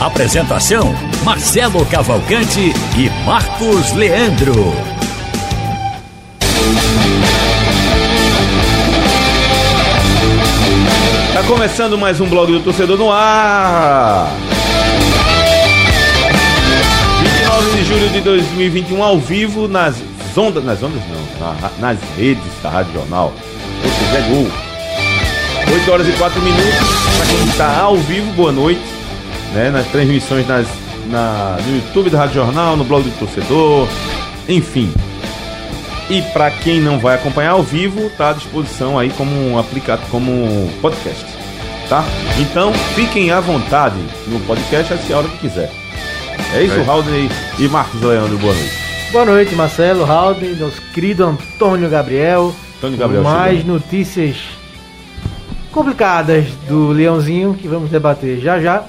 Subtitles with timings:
[0.00, 0.94] Apresentação:
[1.24, 4.72] Marcelo Cavalcante e Marcos Leandro.
[11.32, 14.28] Tá começando mais um blog do Torcedor no ar.
[17.22, 19.96] 29 de julho de 2021 ao vivo nas
[20.36, 23.32] ondas, nas ondas não, na- nas redes da Rádio Jornal.
[23.82, 24.48] Você é gol.
[25.72, 26.74] 8 horas e 4 minutos.
[27.16, 28.80] Pra quem está ao vivo, boa noite.
[29.54, 30.66] Né, nas transmissões nas,
[31.08, 33.88] na, no YouTube da Rádio Jornal, no blog do Torcedor,
[34.48, 34.92] enfim.
[36.08, 40.08] E para quem não vai acompanhar ao vivo, tá à disposição aí como um aplicativo,
[40.10, 41.24] como um podcast,
[41.88, 42.04] tá?
[42.38, 45.70] Então, fiquem à vontade no podcast a hora que quiser.
[46.52, 47.04] É isso, Raul
[47.58, 48.74] e Marcos Leandro, boa noite.
[49.12, 52.54] Boa noite, Marcelo, Halden, nosso querido Antônio Gabriel.
[52.78, 53.72] Antônio Gabriel Mais chegando.
[53.74, 54.36] notícias
[55.70, 58.84] complicadas do Leãozinho que vamos debater já já.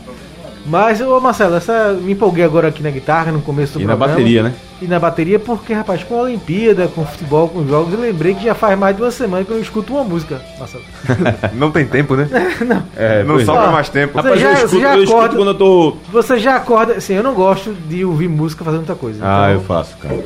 [0.66, 3.96] Mas, ô Marcelo, essa, me empolguei agora aqui na guitarra, no começo do E na
[3.96, 4.14] programa.
[4.20, 4.54] bateria, né?
[4.82, 8.44] E na bateria, porque, rapaz, com a Olimpíada, com futebol, com jogos, eu lembrei que
[8.46, 10.84] já faz mais de uma semana que eu não escuto uma música, Marcelo.
[11.54, 12.28] Não tem tempo, né?
[12.96, 13.72] É, Não pois sobra é.
[13.72, 14.18] mais tempo.
[14.18, 15.98] Rapaz, Você já- eu, escuto, já eu escuto acorda- quando eu tô.
[16.12, 19.20] Você já acorda, assim, eu não gosto de ouvir música fazendo outra coisa.
[19.24, 20.20] Ah, então- eu faço, cara.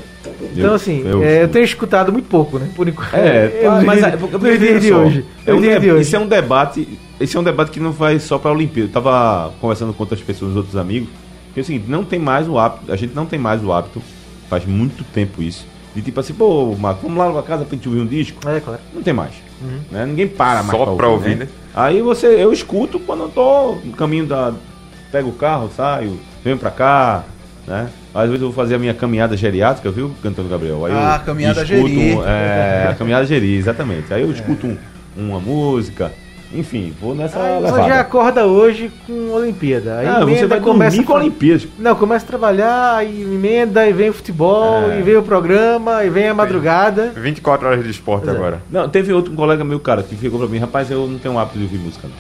[0.60, 2.70] Então, assim, é, eu, tenho escutado muito pouco, né?
[2.76, 3.14] Por enquanto.
[3.14, 5.26] É, Eu mas é, porque, no porque dia veja de só, hoje.
[5.46, 6.02] É No um de- hoje.
[6.02, 7.00] Esse é um debate.
[7.20, 8.90] Esse é um debate que não vai só para a Olimpíada.
[8.90, 11.10] Eu tava conversando com outras pessoas, outros amigos,
[11.54, 13.72] que é o seguinte, não tem mais o hábito, a gente não tem mais o
[13.72, 14.02] hábito,
[14.50, 17.88] faz muito tempo isso, de tipo assim, pô, Marco, vamos lá na casa pra gente
[17.88, 18.38] ouvir um disco.
[18.50, 18.82] É, claro.
[18.94, 19.32] Não tem mais.
[19.90, 20.06] Né?
[20.06, 21.48] Ninguém para mais Só pra ouvir, né?
[21.74, 24.54] Aí você, eu escuto quando eu tô no caminho da.
[25.12, 27.24] Pego o carro, saio, venho pra cá,
[27.66, 27.90] né?
[28.16, 30.86] Às vezes eu vou fazer a minha caminhada geriátrica, viu, Antônio Gabriel?
[30.86, 32.18] Aí Ah, eu caminhada escuto, geri.
[32.26, 34.14] É, a caminhada geri, exatamente.
[34.14, 34.78] Aí eu escuto um-
[35.18, 36.12] uma música,
[36.54, 37.88] enfim, vou nessa Aí você levada.
[37.90, 39.98] já acorda hoje com Olimpíada.
[40.00, 41.64] Aí Ah, você vai começa dormir com a a- Olimpíada.
[41.78, 45.00] Não, começa a trabalhar, aí emenda, aí vem o futebol, É.
[45.00, 47.12] e vem o programa, e vem a madrugada.
[47.16, 48.32] 24 horas de esporte é.
[48.32, 48.62] agora.
[48.72, 51.58] Não, teve outro colega meu, cara, que ficou pra mim, rapaz, eu não tenho hábito
[51.58, 52.16] de ouvir música, não.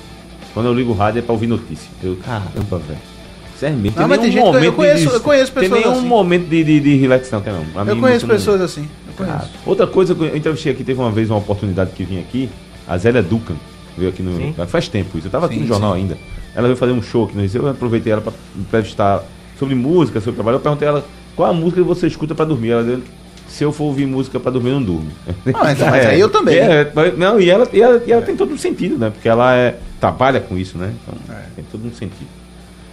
[0.54, 1.90] Quando eu ligo o rádio é pra ouvir notícia.
[2.04, 3.15] Eu, caramba, velho.
[3.60, 5.98] Sério mesmo, Não, mas tem gente que eu- eu conheço- eu conheço Tem pessoas nenhum
[6.00, 6.08] assim.
[6.08, 7.62] momento de, de, de relax, não, tem não.
[7.76, 8.88] A Eu mim, conheço música não- pessoas assim.
[9.16, 9.50] Conheço.
[9.66, 12.50] outra coisa eu entrevistei aqui, teve uma vez uma oportunidade que vim aqui,
[12.86, 13.56] a Zélia Ducan,
[13.98, 14.36] veio aqui no.
[14.36, 14.54] Sim.
[14.68, 16.02] Faz tempo isso, eu tava aqui Sim, no jornal sim.
[16.02, 16.18] ainda.
[16.54, 19.24] Ela veio fazer um show aqui no Recife, eu aproveitei ela pra entrevistar
[19.58, 20.56] sobre música, sobre trabalho.
[20.56, 21.06] Eu perguntei a ela
[21.36, 22.72] qual a música que você escuta pra dormir.
[22.72, 23.02] Ela deu,
[23.48, 25.12] se eu for ouvir música pra dormir, eu não durmo.
[25.54, 26.56] Ah, então, mas aí eu também.
[26.60, 29.10] É, mas- não, e ela, e ela, e ela tem todo um sentido, né?
[29.12, 30.94] Porque ela é, trabalha com isso, né?
[31.02, 31.42] Então É.
[31.56, 32.28] tem todo um sentido.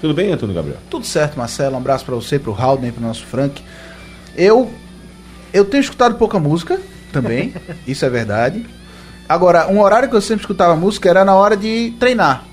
[0.03, 0.77] Tudo bem, Antônio Gabriel?
[0.91, 1.75] Tudo certo, Marcelo.
[1.77, 3.63] Um abraço pra você, pro Haldane, pro nosso Frank.
[4.37, 4.71] Eu
[5.55, 6.79] eu tenho escutado pouca música
[7.13, 7.55] também,
[7.87, 8.67] isso é verdade.
[9.29, 12.45] Agora, um horário que eu sempre escutava música era na hora de treinar.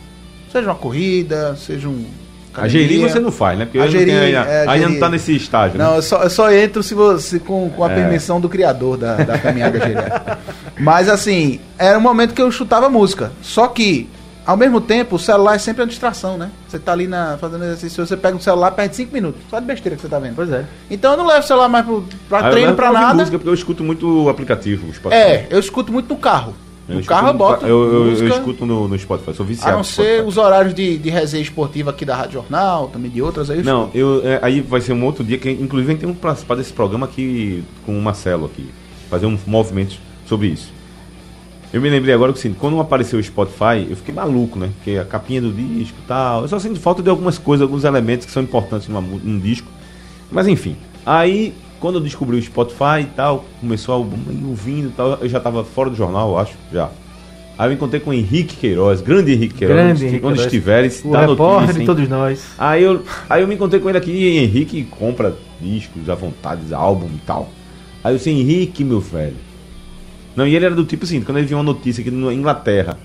[0.52, 2.06] Seja uma corrida, seja um.
[2.54, 3.10] A Geri academia.
[3.10, 3.66] você não faz, né?
[3.66, 5.78] Porque A eu não ainda, é, a ainda não tá nesse estágio.
[5.78, 5.84] né?
[5.86, 7.96] Não, eu só, eu só entro se você, com, com a É.
[7.96, 10.40] permissão do criador da, da caminhada geriátrica.
[10.80, 13.32] Mas assim, era um momento que eu chutava música.
[13.42, 14.10] Só que,
[14.50, 16.50] ao mesmo tempo, o celular é sempre uma distração, né?
[16.68, 19.40] Você tá ali na, fazendo exercício, você pega o celular, perde 5 minutos.
[19.48, 20.34] Só de besteira que você tá vendo.
[20.34, 20.66] Pois é.
[20.90, 23.14] Então eu não levo o celular mais pro, pra eu treino, pra nada.
[23.14, 25.22] música porque eu escuto muito o aplicativo, o Spotify.
[25.22, 26.56] É, eu escuto muito no carro.
[26.88, 29.72] No carro eu boto Eu, eu, eu escuto no, no Spotify, sou viciado.
[29.72, 33.22] a não ser os horários de, de resenha esportiva aqui da Rádio Jornal, também de
[33.22, 35.94] outras, aí eu Não, eu, é, aí vai ser um outro dia que, inclusive, a
[35.94, 38.68] gente tem que participar desse programa aqui com o Marcelo aqui.
[39.12, 39.96] Fazer um movimento
[40.26, 40.79] sobre isso.
[41.72, 44.72] Eu me lembrei agora que assim, quando apareceu o Spotify, eu fiquei maluco, né?
[44.76, 46.42] Porque a capinha do disco e tal.
[46.42, 49.68] Eu só sinto falta de algumas coisas, alguns elementos que são importantes numa, num disco.
[50.32, 50.76] Mas enfim.
[51.06, 55.40] Aí, quando eu descobri o Spotify e tal, começou a ouvindo e tal, eu já
[55.40, 56.90] tava fora do jornal, eu acho, já.
[57.58, 60.46] Aí eu encontrei com o Henrique Queiroz, grande Henrique Queiroz, Grande onde, Henrique onde Queiroz.
[60.46, 62.46] estiveres, O dá repórter notícia, de todos nós.
[62.58, 66.74] Aí eu, aí eu me encontrei com ele aqui e Henrique compra discos à vontade,
[66.74, 67.50] álbum e tal.
[68.02, 69.36] Aí eu disse, Henrique, meu velho.
[70.36, 72.98] Não, e ele era do tipo assim, quando ele viu uma notícia que na Inglaterra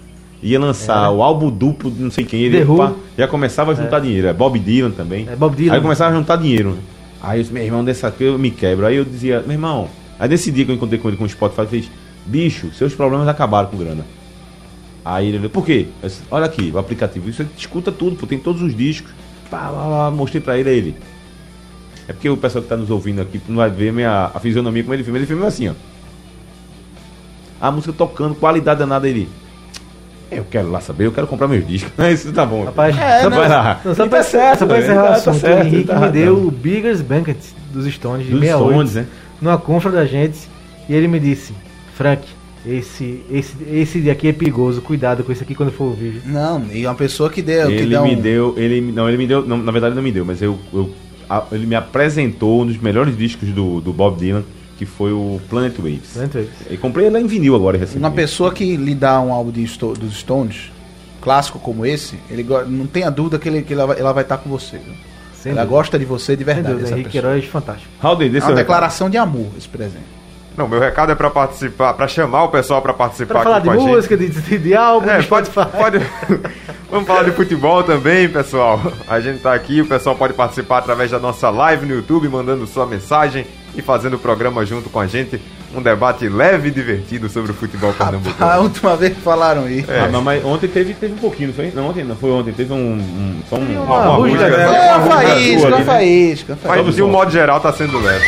[0.43, 4.01] ia lançar o álbum duplo de não sei quem, ele pá, já começava a juntar
[4.01, 4.29] dinheiro.
[4.29, 5.27] É Bob Dylan também.
[5.29, 5.75] É, Bob Dylan.
[5.75, 6.79] Aí começava a juntar dinheiro.
[7.23, 8.85] Aí eu disse, meu irmão, dessa aqui eu me quebro.
[8.85, 9.89] Aí eu dizia, meu irmão,
[10.19, 11.91] aí nesse dia que eu encontrei com ele com o Spotify, fiz,
[12.27, 14.05] bicho, seus problemas acabaram com grana.
[15.03, 15.87] Aí ele por quê?
[16.03, 19.13] Disse, Olha aqui, o aplicativo, isso escuta tudo, pô, tem todos os discos.
[19.51, 20.97] Pá, pá, pá, mostrei pra ele, ele.
[22.07, 24.83] É porque o pessoal que tá nos ouvindo aqui não vai ver minha, a fisionomia
[24.83, 25.19] como ele filma.
[25.19, 25.73] Ele filma assim, ó.
[27.67, 29.29] A música tocando, qualidade danada ele.
[30.31, 31.93] Eu quero lá saber, eu quero comprar meus discos.
[32.13, 32.65] Isso tá bom.
[32.65, 33.37] Rapaz, É, só né?
[33.37, 33.81] vai lá.
[33.85, 35.85] Não, só pra, tá certo, só pra encerrar o tá- tá assunto, certo, o Henrique
[35.89, 37.37] tá me deu o Biggers Banquet
[37.73, 39.07] dos Stones de Dos 68, Stones, né?
[39.41, 40.39] numa confra da gente,
[40.89, 41.53] e ele me disse,
[41.95, 42.23] Frank,
[42.67, 46.23] esse, esse, esse daqui é perigoso, cuidado com esse aqui quando for ouvir.
[46.27, 47.69] Não, e uma pessoa que deu.
[47.69, 49.97] que Ele deu me um- deu, ele não, ele me deu, não, na verdade ele
[49.97, 50.91] não me deu, mas eu, eu-
[51.31, 54.43] a- ele me apresentou um dos melhores discos do, do Bob Dylan,
[54.77, 56.11] que foi o Planet Waves.
[56.15, 56.51] Planet Waves.
[56.71, 58.05] E comprei ele em vinil agora recentemente.
[58.05, 60.73] Uma pessoa que lhe dá um álbum de Sto- dos Stones,
[61.21, 64.39] clássico como esse, ele não tenha dúvida que, ele, que ela, vai- ela vai estar
[64.39, 64.79] com você.
[64.79, 64.95] viu?
[65.35, 65.77] Sem ela dúvida.
[65.79, 66.69] gosta de você de verdade.
[66.69, 67.33] dúvida, essa Henrique pessoa.
[67.35, 67.89] Queiroz, fantástico.
[68.01, 68.55] Dê É uma recado.
[68.55, 70.15] declaração de amor esse presente.
[70.57, 73.69] Não, meu recado é pra participar, pra chamar o pessoal pra participar Pra falar aqui
[73.69, 73.95] de com a gente.
[73.97, 75.99] música, de, de, de álbum, É, de pode, pode.
[76.91, 78.81] Vamos falar de futebol também, pessoal.
[79.09, 82.67] A gente tá aqui, o pessoal pode participar através da nossa live no YouTube, mandando
[82.69, 83.45] sua mensagem
[83.77, 85.41] e fazendo o programa junto com a gente.
[85.77, 88.63] Um debate leve e divertido sobre o futebol A pernambucano.
[88.63, 89.91] última vez que falaram isso.
[89.91, 91.73] Ah, não, mas ontem teve, teve um pouquinho, não foi?
[91.75, 92.53] Não, ontem não, foi ontem.
[92.53, 92.77] Teve um.
[92.95, 94.63] um só um uma uma rusga, rusga, né?
[94.65, 95.85] É, a Uma faísca, a né?
[95.85, 96.69] faísca, a.
[96.69, 98.25] Mas de um modo geral tá sendo leve.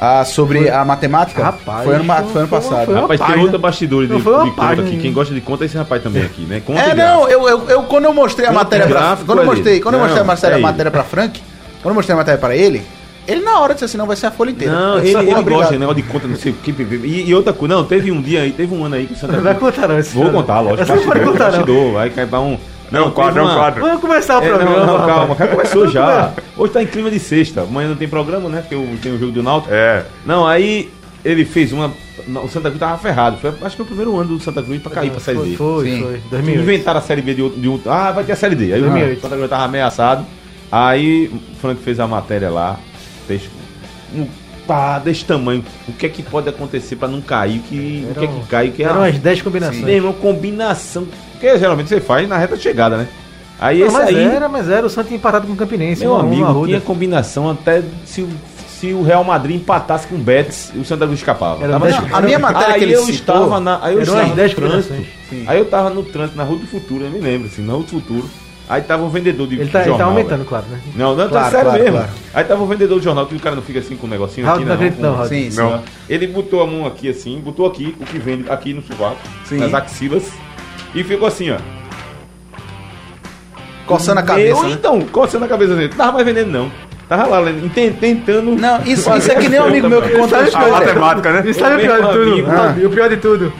[0.00, 1.42] Ah, sobre Foi- a matemática?
[1.42, 2.84] Rapaz, foi ano, foi- foi ano passado.
[2.84, 3.42] foi uma Rapaz, tem página.
[3.42, 4.96] outra bastidores de, de conta página, aqui.
[4.98, 6.62] Quem gosta de conta é esse rapaz também aqui, né?
[6.64, 9.44] Conta É, não, eu, eu, eu- quando eu mostrei a Conta matéria pra, quando eu
[9.44, 11.40] mostrei, quando eu Não, mostrei a matéria, é a matéria pra Frank,
[11.82, 12.80] quando eu mostrei a matéria pra ele,
[13.26, 14.72] ele na hora disse assim, não vai ser a folha inteira.
[14.72, 16.70] Não, Eu ele, ele gosta de negócio de conta, não sei o que.
[16.70, 19.16] E, e outra coisa, não, teve um dia aí, teve um ano aí que o
[19.16, 20.00] Santa Não vai contar, não.
[20.00, 20.80] Vou contar, lógico.
[20.80, 21.50] Não pode Bastidor, contar, não.
[21.58, 22.56] bastidor, vai cair pra um.
[22.92, 23.80] É um quadro, é um uma- quadro.
[23.82, 24.76] Vamos começar o É, programa.
[24.78, 25.14] não, não, rapaz.
[25.18, 26.32] calma, já começou já.
[26.56, 27.62] Hoje tá em clima de sexta.
[27.62, 28.60] Amanhã não tem programa, né?
[28.60, 29.72] Porque eu- tem o jogo do Náutico.
[29.74, 30.04] É.
[30.24, 30.90] Não, aí
[31.24, 31.92] ele fez uma.
[32.26, 33.36] não, O Santa Cruz tava ferrado.
[33.38, 35.48] Foi, acho que foi o primeiro ano do Santa Cruz pra cair pra Série Foi,
[35.50, 35.56] D.
[35.56, 36.02] foi, Sim.
[36.02, 36.20] foi.
[36.30, 36.62] 2008.
[36.62, 37.60] Inventaram a Série B de outro.
[37.60, 38.72] De outro ah, vai ter a Série D.
[38.72, 39.20] Aí o 2008.
[39.20, 40.24] Santa Cruz tava ameaçado.
[40.70, 42.78] Aí o Frank fez a matéria lá.
[43.26, 43.42] Fez
[44.14, 44.26] um
[44.68, 45.64] pá desse tamanho.
[45.88, 47.58] O que é que pode acontecer pra não cair?
[47.60, 48.68] Que, o que é que cai?
[48.68, 49.82] O que é Eram umas 10 combinações.
[49.82, 51.08] Meu irmão, combinação.
[51.32, 53.08] Porque geralmente você faz na reta de chegada, né?
[53.58, 54.16] Aí Não, esse mas aí.
[54.24, 54.86] era, mas era.
[54.86, 56.02] O Santos tinha empatado com o Campinense.
[56.02, 58.28] Meu um um amigo, tinha combinação até se, o-
[58.68, 61.64] se o Real Madrid empatasse com o Betis, o Santa Cruz escapava.
[61.64, 64.12] Era Tava A minha matéria aí que ele eu citou, estava na, aí eu eram
[64.12, 64.94] estava no 10 trânsito.
[65.46, 67.82] Aí eu tava no trânsito, na Rua do Futuro, eu me lembro, assim, na Rua
[67.82, 68.30] do Futuro.
[68.68, 70.06] Aí tava um vendedor de Ele tá, ele jornal.
[70.08, 70.48] tá aumentando, velho.
[70.48, 70.78] claro, né?
[70.94, 71.96] Não, não, Claro, tá sério claro, mesmo.
[71.98, 72.12] claro.
[72.34, 74.46] Aí tava o vendedor de jornal, que o cara não fica assim com um negocinho
[74.46, 74.74] Raul, aqui, não não.
[74.82, 75.28] acredito não, com- Raul.
[75.28, 75.56] Sim, sim.
[75.56, 75.82] Não.
[76.08, 79.16] Ele botou a mão aqui assim, botou aqui, o que vende aqui no sovaco,
[79.46, 79.56] Sim.
[79.58, 80.30] nas axilas,
[80.94, 81.56] e ficou assim, ó.
[83.86, 84.60] Coçando a cabeça.
[84.60, 84.76] Meu, né?
[84.78, 85.92] então, coçando a cabeça dele.
[85.96, 86.70] Tava mais vendendo, não.
[87.08, 87.50] Tava lá,
[87.98, 88.50] tentando.
[88.54, 90.72] Não, isso, isso é que nem um amigo meu que conta a A história.
[90.72, 91.42] matemática, né?
[91.46, 92.50] E sabe o pior de tudo?
[92.50, 93.52] Ah, E o pior de tudo?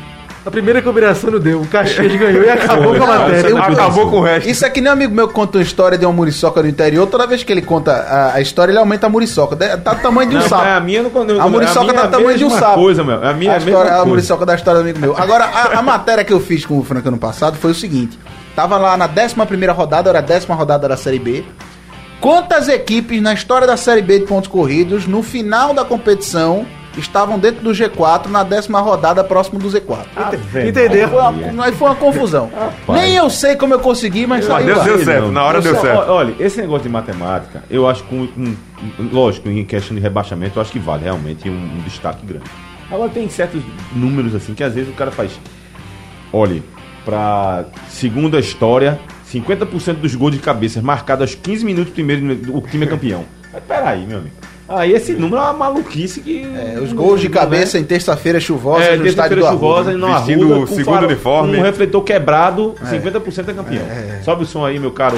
[0.49, 1.61] A primeira combinação não deu.
[1.61, 3.50] O Caxias ganhou e acabou com a matéria.
[3.50, 4.49] Cruz Acabou com o resto.
[4.49, 6.69] Isso é que nem um amigo meu que conta uma história de uma muriçoca do
[6.69, 7.07] interior.
[7.07, 9.55] Toda vez que ele conta a, a história, ele aumenta a muriçoca.
[9.55, 10.64] De- Tá do tamanho de um Não, sapo.
[10.64, 12.75] mas a minha não quando A muriçoca tá do tamanho de um sapo.
[12.81, 13.23] coisa, meu.
[13.23, 15.14] A minha a, é a mesma história, a muriçoca da história do amigo meu.
[15.17, 18.19] Agora, a, a matéria que eu fiz com o Frank ano passado foi o seguinte:
[18.57, 21.45] tava lá na 11 rodada, era a décima rodada da Série B.
[22.21, 26.67] Quantas equipes na história da Série B de pontos corridos, no final da competição,
[26.99, 30.07] estavam dentro do G4 na décima rodada, próximo do Z4?
[30.69, 31.09] Entendeu?
[31.09, 32.50] Foi uma, aí foi uma confusão.
[32.88, 34.85] Nem eu sei como eu consegui, mas Mas saiu Deus lá.
[34.85, 35.33] deu certo, não.
[35.33, 36.11] na hora Eu deu só- certo.
[36.11, 40.59] Olha, esse negócio de matemática, eu acho que, um, um- lógico, em questão de rebaixamento,
[40.59, 42.45] eu acho que vale realmente um, um destaque grande.
[42.90, 43.62] Agora, tem certos
[43.95, 45.38] números assim que às vezes o cara faz.
[46.33, 46.62] Olha,
[47.05, 48.99] pra segunda história,
[49.31, 52.25] 50% dos gols de cabeça marcados aos 15 minutos primeiro,
[52.57, 53.25] o time é campeão.
[53.52, 54.35] Mas peraí, meu amigo.
[54.68, 56.42] Aí esse número é uma maluquice que.
[56.44, 59.92] É, os gols de cabeça em terça-feira chuvosa É, no estádio terça-feira do chuvosa Arruda.
[59.92, 61.54] e não Vestindo arruda, segundo farol- uniforme.
[61.54, 63.82] Com um refletor quebrado, 50% é campeão.
[64.25, 65.16] Sobe o som aí, meu caro.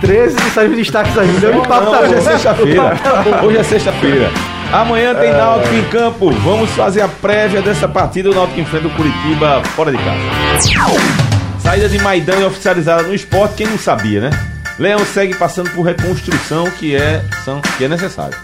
[0.00, 1.50] 13 não sabe destaques ainda.
[1.50, 2.92] O papo Não, tá hoje é sexta-feira.
[3.44, 4.30] Hoje é sexta-feira.
[4.72, 6.30] Amanhã tem Náutico em campo.
[6.30, 8.30] Vamos fazer a prévia dessa partida.
[8.30, 11.33] O Náutico enfrenta o Curitiba fora de casa.
[11.64, 13.54] Saída de Maidana oficializada no esporte.
[13.54, 14.30] Quem não sabia, né?
[14.78, 18.36] Leão segue passando por reconstrução que é, são, que é necessário.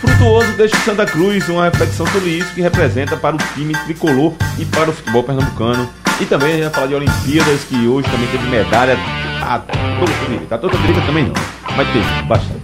[0.00, 4.34] Frutuoso deixa o Santa Cruz uma reflexão sobre isso que representa para o time tricolor
[4.56, 5.90] e para o futebol pernambucano.
[6.20, 8.96] E também a gente vai falar de Olimpíadas, que hoje também teve medalha
[9.42, 10.54] a todo direito.
[10.54, 11.34] A toda direita também não,
[11.76, 12.62] mas teve bastante.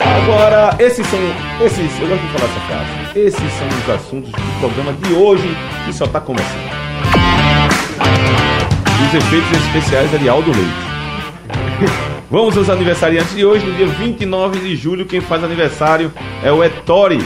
[0.00, 1.20] Agora, esses são.
[1.60, 3.18] Esses, eu gosto de falar essa frase.
[3.18, 5.54] Esses são os assuntos do programa de hoje
[5.84, 6.86] que só está começando.
[9.06, 10.86] Os efeitos especiais é de Aldo Leite.
[12.30, 15.06] Vamos aos aniversariantes de hoje, no dia 29 de julho.
[15.06, 16.12] Quem faz aniversário
[16.42, 17.24] é o Ettore.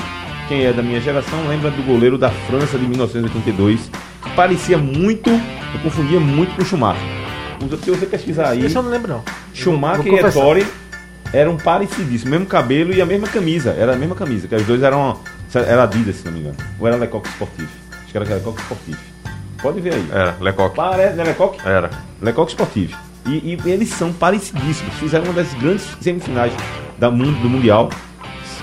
[0.48, 3.90] Quem é da minha geração lembra do goleiro da França de 1982,
[4.22, 7.00] que parecia muito, eu confundia muito com o Schumacher.
[7.82, 9.24] Se você pesquisar aí, Esse eu não lembro, não.
[9.54, 10.18] Schumacher e.
[10.18, 10.66] Ettore
[11.32, 13.70] eram parecidíssimos, mesmo cabelo e a mesma camisa.
[13.70, 15.18] Era a mesma camisa, que os dois eram.
[15.54, 16.56] Era Adidas, se não me engano.
[16.78, 17.68] Ou era Lecoq Sportif.
[18.02, 18.98] Acho que era Lecoq Sportif.
[19.62, 20.06] Pode ver aí.
[20.12, 20.76] Era, Lecoque.
[20.76, 21.58] Parece, não é Lecoq?
[21.64, 21.90] Era.
[22.20, 22.94] Lecoq Sportif.
[23.26, 24.94] E, e eles são parecidíssimos.
[24.94, 26.52] Fizeram uma das grandes semifinais
[26.98, 27.90] da mundo, do Mundial.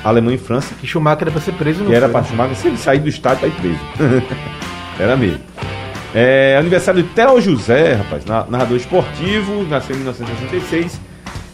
[0.04, 0.74] Alemanha e França.
[0.80, 3.10] Que Schumacher era pra ser preso no Que era para Schumacher, se ele sair do
[3.10, 4.26] estádio, tá aí preso.
[5.00, 5.40] era mesmo.
[6.16, 11.00] É, aniversário de Theo José, rapaz, na- narrador esportivo, nasceu em 1966.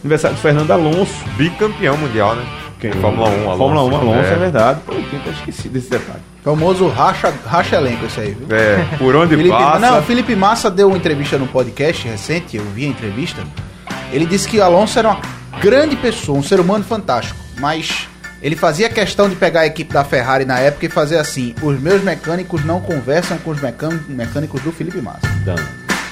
[0.02, 1.14] Aniversário de Fernando Alonso.
[1.36, 2.44] Bicampeão mundial, né?
[2.92, 3.00] Quem?
[3.00, 3.58] Fórmula 1, Alonso.
[3.58, 4.36] Fórmula 1, Alonso, é, É.
[4.36, 4.80] verdade.
[4.86, 6.20] Pô, eu tinha até esquecido desse detalhe.
[6.44, 8.46] Famoso racha, racha elenco esse aí, viu?
[8.56, 9.78] É, por onde Felipe, passa.
[9.78, 13.42] não, Felipe Massa deu uma entrevista no podcast recente, eu vi a entrevista.
[14.12, 15.20] Ele disse que Alonso era uma
[15.60, 18.06] grande pessoa, um ser humano fantástico, mas
[18.42, 21.80] ele fazia questão de pegar a equipe da Ferrari na época e fazer assim: os
[21.80, 25.20] meus mecânicos não conversam com os mecân- mecânicos do Felipe Massa.
[25.40, 25.56] Então,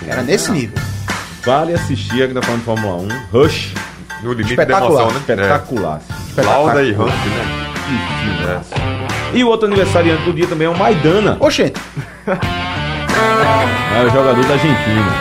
[0.09, 0.79] Era nesse nível.
[1.45, 3.09] Vale assistir, aqui tá falando de Fórmula 1.
[3.33, 3.75] Rush,
[4.23, 4.81] No limite Espetacular.
[4.81, 5.19] da emoção, né?
[5.21, 6.01] espetacular.
[6.37, 6.43] É.
[6.43, 7.69] Lauda e Hunt, né?
[7.87, 7.97] Que
[8.47, 8.71] filmaço.
[9.35, 11.81] E o outro aniversariante do dia também é o Maidana, Oxente,
[12.27, 15.13] é o jogador da Argentina.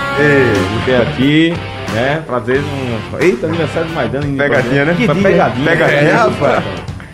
[0.80, 1.54] Fiquei aqui,
[1.94, 3.18] né, pra ver um...
[3.20, 4.26] Eita, aniversário do Maidana.
[4.38, 4.94] Pegadinha, né?
[4.96, 5.16] Que dia?
[5.16, 5.70] pegadinha.
[5.70, 6.00] Pegadinha.
[6.00, 6.64] É, rapaz.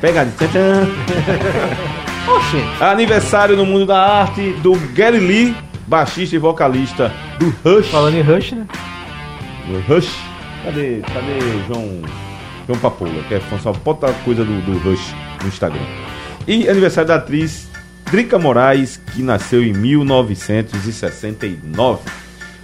[0.02, 0.36] Pegadinha.
[0.38, 0.88] Tchan, tchan.
[2.34, 2.84] Oxente.
[2.84, 5.56] Aniversário no mundo da arte do Gary Lee,
[5.88, 7.90] baixista e vocalista do Rush.
[7.90, 8.66] Falando em Rush, né?
[9.68, 10.10] Do Rush.
[10.68, 12.02] Cadê, cadê João,
[12.68, 13.24] João Papoula?
[13.30, 15.80] Que é fã, só bota coisa do, do Rush no Instagram.
[16.46, 17.70] E aniversário da atriz
[18.12, 22.02] Drica Moraes, que nasceu em 1969.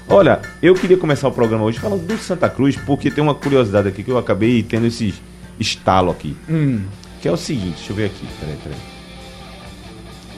[0.10, 3.88] Olha, eu queria começar o programa hoje falando do Santa Cruz, porque tem uma curiosidade
[3.88, 5.14] aqui que eu acabei tendo esse
[5.58, 6.36] estalo aqui.
[7.22, 8.80] Que é o seguinte, deixa eu ver aqui, peraí, peraí.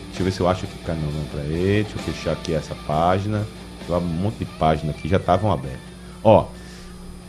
[0.09, 0.77] Deixa eu ver se eu acho que.
[0.83, 1.81] Cara, não, não, peraí.
[1.81, 3.43] Deixa eu fechar aqui essa página.
[3.89, 5.79] Um monte de página aqui, já estavam abertas.
[6.23, 6.45] Ó,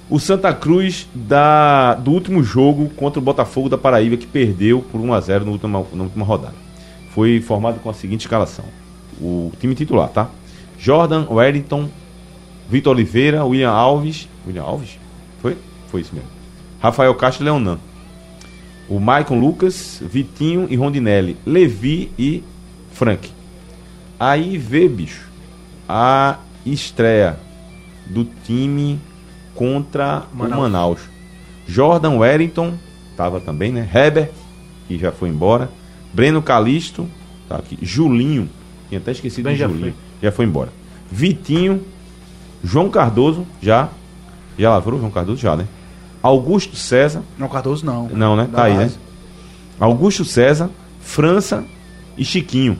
[0.08, 5.00] o Santa Cruz da, do último jogo contra o Botafogo da Paraíba, que perdeu por
[5.00, 6.54] 1x0 na última, na última rodada.
[7.10, 8.64] Foi formado com a seguinte escalação:
[9.20, 10.28] o time titular, tá?
[10.78, 11.88] Jordan, Wellington,
[12.68, 14.28] Vitor Oliveira, William Alves.
[14.46, 14.98] William Alves?
[15.40, 15.56] Foi?
[15.88, 16.28] Foi isso mesmo.
[16.80, 17.78] Rafael Castro e Leonan.
[18.88, 21.36] O Maicon Lucas, Vitinho e Rondinelli.
[21.44, 22.44] Levi e
[22.92, 23.28] Frank.
[24.20, 25.28] Aí vê, bicho,
[25.88, 27.38] a estreia
[28.06, 29.00] do time
[29.56, 30.58] contra Manaus.
[30.58, 31.00] o Manaus.
[31.66, 32.74] Jordan Wellington,
[33.16, 33.88] tava também, né?
[33.92, 34.30] Heber,
[34.86, 35.68] que já foi embora.
[36.12, 37.08] Breno Calisto,
[37.48, 37.76] tá aqui.
[37.82, 38.48] Julinho,
[38.88, 39.94] tinha até esquecido Bem, de já Julinho.
[40.22, 40.68] Já foi embora.
[41.10, 41.82] Vitinho,
[42.62, 43.88] João Cardoso, já.
[44.58, 45.40] Já lavrou João Cardoso?
[45.40, 45.66] Já, né?
[46.22, 48.08] Augusto César, não, Cardoso não.
[48.08, 48.44] não, né?
[48.44, 48.90] Da Tá aí, né?
[49.78, 50.70] Augusto César,
[51.00, 51.64] França
[52.16, 52.78] e Chiquinho.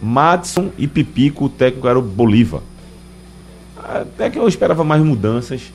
[0.00, 2.60] Madison e Pipico, o técnico era o Bolívar.
[3.76, 5.72] Até que eu esperava mais mudanças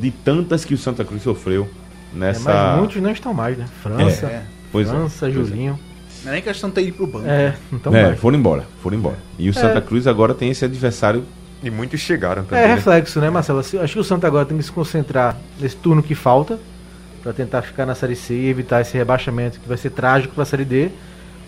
[0.00, 1.68] de tantas que o Santa Cruz sofreu
[2.14, 2.52] É, nessa.
[2.52, 3.66] mas muitos não estão mais, né?
[3.82, 4.42] França, É.
[4.72, 5.30] Pois é, França, é.
[5.30, 5.78] Julinho.
[6.24, 7.26] Não é nem questão de ter ido pro banco.
[7.28, 9.16] É, então É, foram embora, foram embora.
[9.38, 11.24] E o Santa Cruz agora tem esse adversário.
[11.62, 12.64] E muitos chegaram também.
[12.64, 12.74] É né?
[12.74, 13.58] reflexo, né, Marcelo?
[13.60, 16.58] Assim, Acho que o Santa agora tem que se concentrar nesse turno que falta
[17.22, 20.42] para tentar ficar na Série C e evitar esse rebaixamento que vai ser trágico para
[20.42, 20.90] a Série D.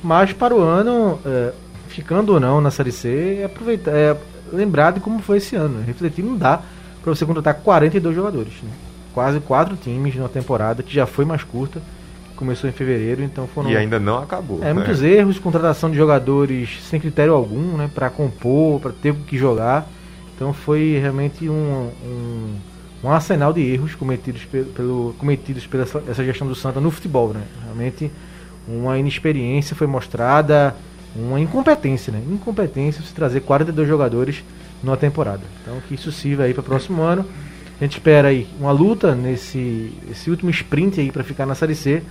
[0.02, 1.52] Mas para o ano, é,
[1.88, 4.16] ficando ou não na Série C, é aproveitar, é,
[4.52, 5.82] lembrar de como foi esse ano.
[5.86, 6.60] Refletir não dá
[7.06, 8.52] para você contratar 42 jogadores.
[8.64, 8.70] Né?
[9.14, 11.80] Quase quatro times numa temporada que já foi mais curta,
[12.34, 14.58] começou em fevereiro, então foram E ainda não acabou.
[14.60, 14.72] é, né?
[14.72, 19.38] muitos erros, contratação de jogadores sem critério algum, né, para compor, para ter o que
[19.38, 19.88] jogar.
[20.34, 22.54] Então foi realmente um, um,
[23.04, 27.32] um arsenal de erros cometidos, pelo, pelo, cometidos pela essa- gestão do Santa no futebol,
[27.32, 27.40] né?
[27.64, 28.10] Realmente
[28.68, 30.74] uma inexperiência foi mostrada,
[31.14, 32.20] uma incompetência, né?
[32.30, 34.42] Incompetência se trazer 42 jogadores
[34.82, 35.42] numa temporada.
[35.62, 37.26] Então que isso sirva aí para o próximo ano.
[37.80, 41.74] A gente espera aí uma luta nesse esse último sprint aí para ficar na Série
[41.74, 42.02] C,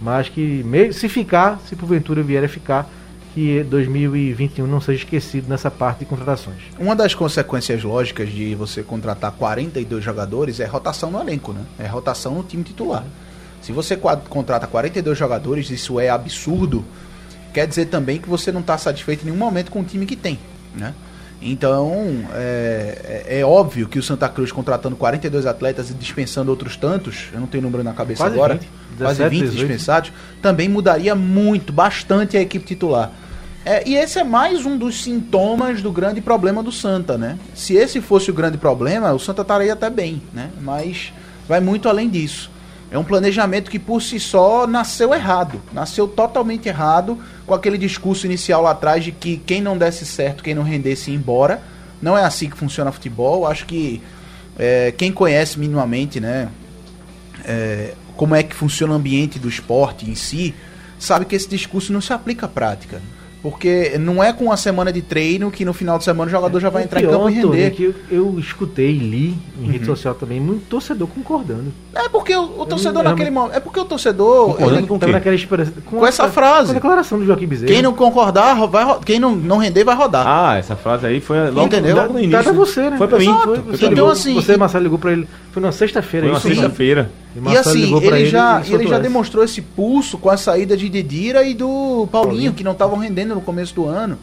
[0.00, 2.90] mas que se ficar, se porventura vier a ficar,
[3.32, 6.58] que 2021 não seja esquecido nessa parte de contratações.
[6.78, 11.62] Uma das consequências lógicas de você contratar 42 jogadores é rotação no elenco, né?
[11.78, 13.04] É rotação no time titular.
[13.62, 16.84] Se você contrata 42 jogadores, isso é absurdo.
[17.54, 20.16] Quer dizer também que você não está satisfeito em nenhum momento com o time que
[20.16, 20.38] tem,
[20.74, 20.94] né?
[21.44, 21.92] Então,
[22.34, 27.24] é, é- é óbvio que o Santa Cruz contratando 42 atletas e dispensando outros tantos,
[27.32, 28.68] eu não tenho número na cabeça Quase agora, 20,
[28.98, 29.58] quase 17, 20 18.
[29.66, 33.10] dispensados, também mudaria muito, bastante a equipe titular.
[33.64, 37.38] É, e esse é mais um dos sintomas do grande problema do Santa, né?
[37.54, 40.50] Se esse fosse o grande problema, o Santa estaria até bem, né?
[40.60, 41.12] Mas
[41.48, 42.50] vai muito além disso.
[42.92, 48.26] É um planejamento que por si só nasceu errado, nasceu totalmente errado, com aquele discurso
[48.26, 51.62] inicial lá atrás de que quem não desse certo, quem não rendesse ia embora.
[52.02, 53.46] Não é assim que funciona futebol.
[53.46, 54.02] Acho que
[54.58, 56.50] é, quem conhece minimamente, né,
[57.46, 60.54] é, como é que funciona o ambiente do esporte em si,
[60.98, 63.00] sabe que esse discurso não se aplica à prática.
[63.42, 66.60] Porque não é com uma semana de treino que no final de semana o jogador
[66.60, 67.66] já vai O entrar em pior, campo e render.
[67.66, 69.70] é que eu, eu escutei, li em Uhum.
[69.72, 71.72] rede social também, muito torcedor concordando.
[71.92, 73.56] É porque o, o torcedor eu- naquele momento.
[73.56, 74.46] É porque o torcedor.
[74.52, 76.66] Concordando ele- com naquela esperança- Com essa frase.
[76.66, 77.72] Com a declaração do Joaquim Bezerra.
[77.72, 80.24] quem não concordar, vai, quem não, não render, vai rodar.
[80.24, 81.96] Ah, essa frase aí foi logo, Entendeu?
[81.96, 82.38] logo no início.
[82.38, 82.96] Tá pra você, né?
[82.96, 83.24] Foi pra mim.
[83.24, 83.42] Exato.
[83.44, 84.12] Foi, Você, foi pra Então, mim.
[84.12, 85.28] assim, você e- Marcelo, ligou pra ele.
[85.50, 86.54] Foi na sexta-feira, Foi isso sim.
[86.54, 87.10] sexta-feira.
[87.34, 90.76] E, E assim, pra ele, já, ele soltou já demonstrou esse pulso com a saída
[90.76, 94.18] de Dedira e do Paulinho, que não estavam rendendo no começo do ano.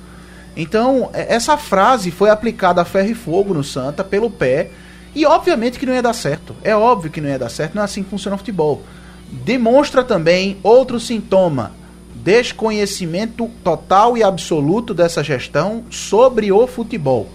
[0.56, 4.70] Então, é- essa frase foi aplicada a ferro e fogo no Santa, pelo pé,
[5.16, 6.56] e obviamente que não ia dar certo.
[6.64, 8.84] É óbvio que não ia dar certo, não é assim que funciona o futebol.
[9.32, 11.72] Demonstra também outro sintoma:
[12.16, 17.28] desconhecimento total e absoluto dessa gestão sobre o futebol.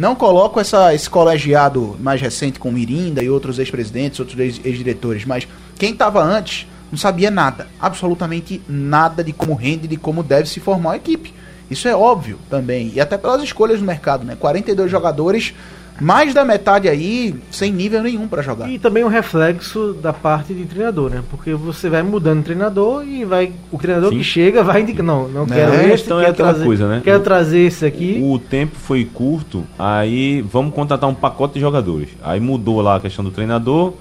[0.00, 5.26] Não coloco essa, esse colegiado mais recente com Mirinda e outros ex-presidentes, outros ex- ex-diretores,
[5.26, 5.46] mas
[5.78, 10.58] quem estava antes não sabia nada, absolutamente nada de como rende, de como deve se
[10.58, 11.34] formar a equipe.
[11.70, 14.34] Isso é óbvio também, e até pelas escolhas do mercado, né?
[14.40, 15.52] 42 jogadores,
[16.00, 18.68] mais da metade aí sem nível nenhum para jogar.
[18.70, 21.22] E também um reflexo da parte de treinador, né?
[21.30, 23.52] Porque você vai mudando o treinador e vai.
[23.70, 24.18] O treinador Sim.
[24.18, 25.04] que chega vai indicar.
[25.04, 27.00] Não, não quero a esse, questão é quero aquela trazer, coisa, né?
[27.04, 28.20] Quero trazer esse aqui.
[28.22, 32.08] O tempo foi curto, aí vamos contratar um pacote de jogadores.
[32.22, 33.94] Aí mudou lá a questão do treinador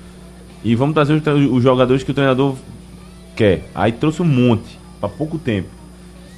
[0.64, 2.56] e vamos trazer os, os jogadores que o treinador
[3.36, 3.70] quer.
[3.76, 5.79] Aí trouxe um monte, para pouco tempo.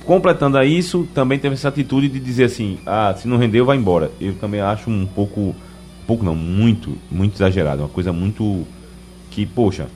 [0.05, 3.77] Completando a isso, também teve essa atitude de dizer assim: ah, se não rendeu, vai
[3.77, 4.11] embora.
[4.19, 5.55] Eu também acho um pouco,
[6.07, 7.83] pouco não, muito, muito exagerado.
[7.83, 8.65] Uma coisa muito.
[9.29, 9.87] Que, poxa,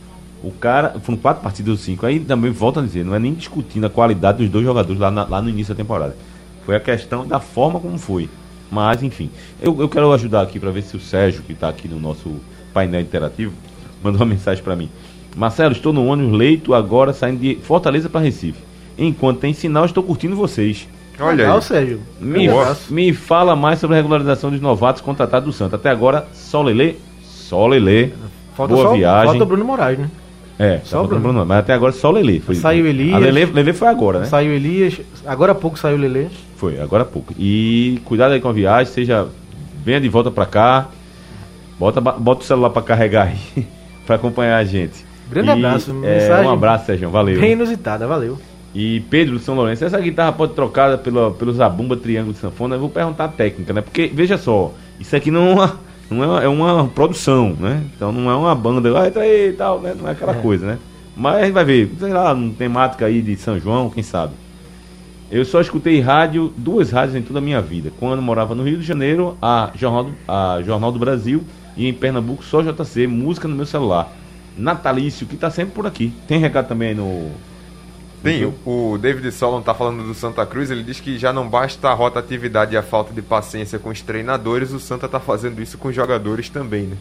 [0.44, 1.00] o cara.
[1.02, 2.06] Foram quatro partidas ou cinco.
[2.06, 5.10] Aí também volta a dizer: não é nem discutindo a qualidade dos dois jogadores lá,
[5.10, 6.16] na- lá no início da temporada.
[6.66, 8.30] Foi a questão da forma como foi.
[8.72, 9.30] Mas, enfim,
[9.62, 12.38] eu, eu quero ajudar aqui para ver se o Sérgio, que está aqui no nosso
[12.74, 13.54] painel interativo,
[14.04, 14.90] mandou uma mensagem para mim.
[15.36, 18.60] Marcelo, estou no ônibus leito agora, saindo de Fortaleza para Recife.
[18.98, 20.88] Enquanto tem sinal, estou curtindo vocês.
[21.20, 21.62] Olha Legal, aí.
[21.62, 22.00] Sérgio.
[22.20, 22.48] Me,
[22.90, 25.76] me fala mais sobre a regularização dos novatos contratados do Santos.
[25.76, 28.10] Até agora, só Lelê, só Lelê.
[28.56, 29.28] Falta Boa só, viagem.
[29.28, 30.10] Falta o Bruno Moraes, né?
[30.58, 31.22] É, Só o Bruno.
[31.22, 31.46] Bruno.
[31.46, 32.40] Mas até agora só Lelê.
[32.40, 33.16] Foi, Saiu Elias.
[33.16, 34.26] A Lelê, Lelê foi agora, né?
[34.26, 35.02] Saiu Elias.
[35.26, 36.28] Agora há pouco saiu o Lelê.
[36.56, 37.34] Foi, agora há pouco.
[37.38, 39.28] E cuidado aí com a viagem, seja.
[39.84, 40.88] Venha de volta pra cá.
[41.78, 43.68] Bota, bota o celular pra carregar aí.
[44.08, 45.06] pra acompanhar a gente.
[45.30, 47.10] Grande E, abraço, É, mensagem um abraço, Sérgio.
[47.10, 47.40] Valeu.
[47.40, 48.38] Bem inusitada, valeu.
[48.76, 52.76] E Pedro São Lourenço, essa guitarra pode ser trocada pelo, pelo Zabumba Triângulo de Sanfona?
[52.76, 53.80] Eu vou perguntar a técnica, né?
[53.80, 55.80] Porque, veja só, isso aqui não é uma,
[56.12, 57.84] não é é uma produção, né?
[57.96, 59.96] Então não é uma banda, ah, entra aí e tal, né?
[59.98, 60.78] Não é aquela coisa, né?
[61.16, 64.34] Mas a gente vai ver, sei lá, uma temática aí de São João, quem sabe.
[65.32, 67.92] Eu só escutei rádio, duas rádios em toda a minha vida.
[67.98, 71.44] Quando morava no Rio de Janeiro, a Jornal do, a Jornal do Brasil
[71.78, 74.12] e em Pernambuco só JC, música no meu celular.
[74.58, 76.14] Natalício, que tá sempre por aqui.
[76.28, 77.32] Tem recado também aí no.
[78.26, 81.90] Tem, o David Solon tá falando do Santa Cruz, ele diz que já não basta
[81.90, 85.78] a rotatividade e a falta de paciência com os treinadores, o Santa tá fazendo isso
[85.78, 86.98] com os jogadores também, né?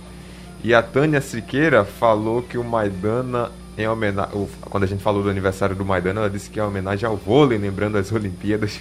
[0.62, 5.28] E a Tânia Siqueira falou que o Maidana, em homenagem, quando a gente falou do
[5.30, 8.80] aniversário do Maidana, ela disse que é homenagem ao vôlei, lembrando as Olimpíadas.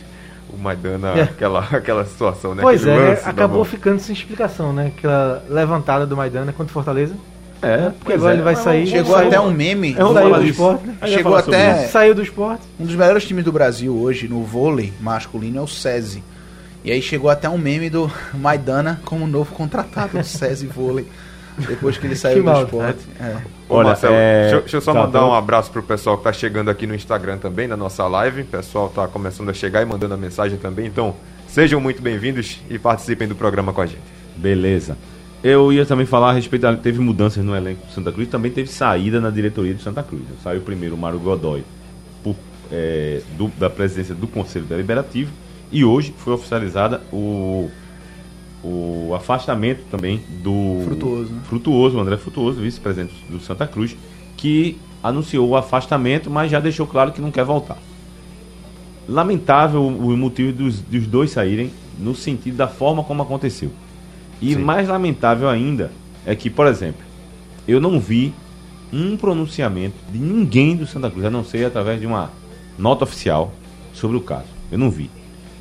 [0.50, 1.22] O Maidana, É.
[1.24, 2.62] aquela, aquela situação, né?
[2.62, 3.10] Pois Aquele é, né?
[3.10, 4.94] lance da acabou ficando sem explicação, né?
[4.96, 7.16] Aquela levantada do Maidana contra o Fortaleza.
[7.64, 8.86] É, Porque agora ele vai sair.
[8.88, 9.96] Chegou saiu- até um meme.
[9.98, 10.96] É um Saiu do esporte, né?
[11.08, 11.92] Chegou até- isso.
[11.92, 12.62] Saiu do esporte.
[12.80, 16.24] Um dos melhores times do Brasil hoje no vôlei masculino é o SESI.
[16.84, 21.08] E aí chegou até um meme do Maidana como novo contratado do SESI Vôlei.
[21.58, 22.66] Depois que ele saiu do maldade.
[22.66, 23.00] esporte.
[23.22, 23.38] É.
[23.70, 25.26] Ô, Olha, Marcelo, é, deixa, eu- deixa eu só tá, mandar tá.
[25.28, 28.42] um abraço pro pessoal que tá chegando aqui no Instagram também, na nossa live.
[28.42, 30.88] O pessoal tá começando a chegar e mandando a mensagem também.
[30.88, 31.16] Então,
[31.48, 34.02] sejam muito bem-vindos e participem do programa com a gente.
[34.36, 34.98] Beleza.
[35.44, 38.50] Eu ia também falar a respeito da, teve mudanças no elenco do Santa Cruz, também
[38.52, 40.22] teve saída na diretoria do Santa Cruz.
[40.42, 41.64] Saiu primeiro o Mário Godoy
[42.24, 42.36] por,
[42.72, 45.32] é, do- da presidência do Conselho Deliberativo
[45.70, 47.70] e hoje foi oficializada o,
[48.64, 51.42] o afastamento também do Frutuoso, né?
[51.46, 53.98] Frutuoso, o André Frutuoso, vice-presidente do Santa Cruz,
[54.38, 57.78] que anunciou o afastamento, mas já deixou claro que não quer voltar.
[59.10, 63.70] Lamentável o motivo dos, dos dois saírem no sentido da forma como aconteceu.
[64.52, 65.92] E mais lamentável ainda
[66.26, 67.02] é que, por exemplo,
[67.68, 68.34] eu não vi
[68.92, 72.32] um pronunciamento de ninguém do Santa Cruz, a não ser através de uma
[72.78, 73.54] nota oficial
[73.94, 74.48] sobre o caso.
[74.72, 75.10] Eu não vi.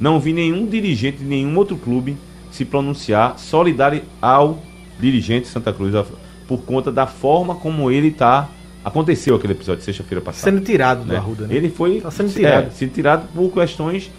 [0.00, 2.16] Não vi nenhum dirigente de nenhum outro clube
[2.50, 4.62] se pronunciar solidário ao
[5.00, 5.94] dirigente Santa Cruz
[6.46, 8.48] por conta da forma como ele está.
[8.84, 10.50] Aconteceu aquele episódio de sexta-feira passada.
[10.50, 11.16] Sendo tirado do né?
[11.16, 11.54] Arruda, né?
[11.54, 12.66] Ele foi Tá sendo tirado.
[12.66, 14.10] é, sendo tirado por questões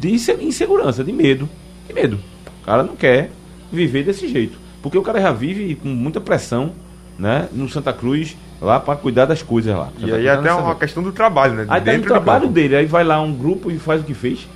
[0.00, 1.48] de inse- insegurança, de medo.
[1.88, 2.18] De medo.
[2.62, 3.30] O cara não quer
[3.72, 4.58] viver desse jeito.
[4.82, 6.72] Porque o cara já vive com muita pressão
[7.18, 9.88] né, no Santa Cruz lá para cuidar das coisas lá.
[9.98, 11.64] E aí Cruz até não uma questão do trabalho, né?
[11.64, 14.00] de Aí tá no dentro do trabalho dele, aí vai lá um grupo e faz
[14.00, 14.46] o que fez.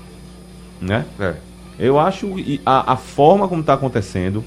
[0.80, 1.04] Né?
[1.18, 1.34] É.
[1.78, 4.44] Eu acho e a, a forma como está acontecendo,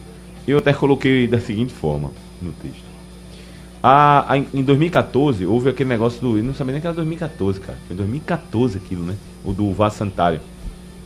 [0.48, 2.84] eu até coloquei da seguinte forma no texto.
[3.84, 6.38] A, a- em 2014, houve aquele negócio do.
[6.38, 7.78] Eu não sabia nem que era 2014, cara.
[7.88, 9.16] Foi 2014 aquilo, né?
[9.44, 10.40] O do Vaso Sanitário.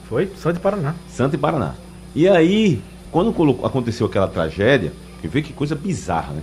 [0.10, 0.30] Foi?
[0.38, 0.94] Só de Paraná.
[1.08, 1.74] Santa e Paraná.
[2.13, 2.82] E aí,
[3.15, 6.41] quando aconteceu aquela tragédia, que vê que coisa bizarra, né?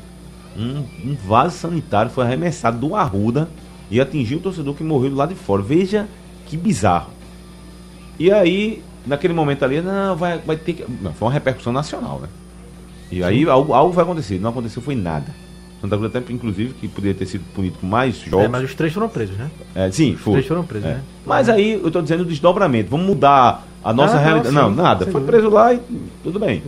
[0.56, 3.46] Um, um vaso sanitário foi arremessado do Arruda
[3.90, 5.60] e atingiu o torcedor que morreu do lado de fora.
[5.60, 6.08] Veja
[6.46, 7.10] que bizarro.
[8.18, 10.86] E aí, naquele momento ali, não, vai, vai ter que.
[11.02, 12.28] Não, foi uma repercussão nacional, né?
[13.10, 14.40] E aí algo, algo vai acontecer.
[14.40, 15.26] Não aconteceu, foi nada.
[15.78, 18.46] Santa Cruz até, inclusive, que poderia ter sido punido com mais jogos.
[18.46, 19.50] É, mas os três foram presos, né?
[19.74, 20.34] É, sim, foi.
[20.34, 20.94] três foram presos, É.
[20.94, 21.02] né?
[21.26, 22.88] Mas aí eu tô dizendo desdobramento.
[22.88, 24.48] Vamos mudar a nossa Ah, não, realidade.
[24.48, 25.04] sim, Não, nada.
[25.04, 25.32] Foi dúvida.
[25.32, 25.80] preso lá e
[26.22, 26.62] tudo bem.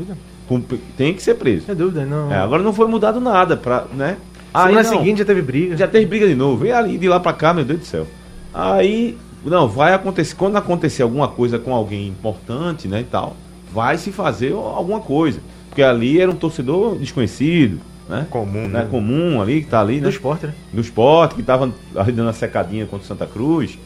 [0.96, 1.66] Tem que ser preso.
[1.66, 2.32] Sem dúvida, não.
[2.32, 4.16] É, agora não foi mudado nada, pra, né?
[4.54, 5.76] Semana não, seguinte já teve briga.
[5.76, 6.58] já teve briga de novo.
[6.58, 8.06] Vem ali de lá pra cá, meu Deus do céu.
[8.52, 10.36] Aí, não, vai acontecer.
[10.36, 13.36] Quando acontecer alguma coisa com alguém importante, né, e tal,
[13.72, 15.40] vai se fazer alguma coisa.
[15.68, 18.26] Porque ali era um torcedor desconhecido, né?
[18.30, 18.80] Comum, né?
[18.82, 18.88] né?
[18.88, 20.10] Comum ali, que tá ali, do né?
[20.10, 20.54] esporte, né?
[20.72, 23.76] no esporte, que tava ali dando uma secadinha contra o Santa Cruz.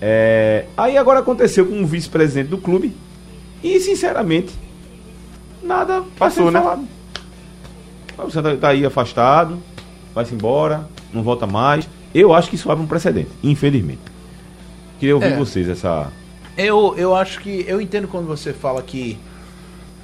[0.00, 2.94] É, aí agora aconteceu com o vice-presidente do clube.
[3.62, 4.52] E, sinceramente,
[5.62, 6.60] nada Passou, né?
[6.60, 6.86] falado.
[8.18, 9.58] O Santa tá aí afastado,
[10.14, 11.88] vai-se embora, não volta mais.
[12.14, 14.00] Eu acho que isso abre um precedente, infelizmente.
[14.98, 15.36] Queria ouvir É.
[15.36, 16.10] vocês essa.
[16.56, 17.64] Eu, eu acho que.
[17.68, 19.18] Eu entendo quando você fala que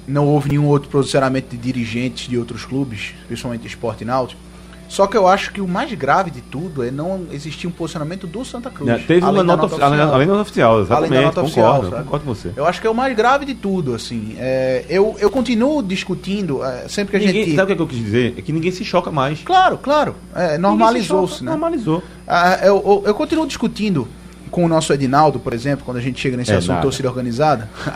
[0.07, 4.39] não houve nenhum outro posicionamento de dirigentes de outros clubes, principalmente esporte e náutico.
[4.87, 8.27] Só que eu acho que o mais grave de tudo é não existir um posicionamento
[8.27, 8.87] do Santa Cruz.
[8.87, 11.23] Né, Teve além uma da nota, oficial, além, além da nota oficial, exatamente.
[11.23, 12.03] nota oficial, concordo, sabe?
[12.03, 12.51] concordo com você.
[12.55, 14.35] Eu acho que é o mais grave de tudo, assim.
[14.37, 17.55] É, eu, eu continuo discutindo, é, sempre que a Ninguém, gente.
[17.55, 18.35] Sabe o que eu quis dizer?
[18.37, 19.41] É que ninguém se choca mais.
[19.41, 20.15] Claro, claro.
[20.35, 21.51] É, normalizou-se, né?
[21.51, 22.03] Normalizou.
[22.27, 24.07] Ah, eu, eu, eu continuo discutindo
[24.53, 26.81] com o nosso Edinaldo, por exemplo, quando a gente chega nesse É assunto nada.
[26.83, 27.67] torcida organizada.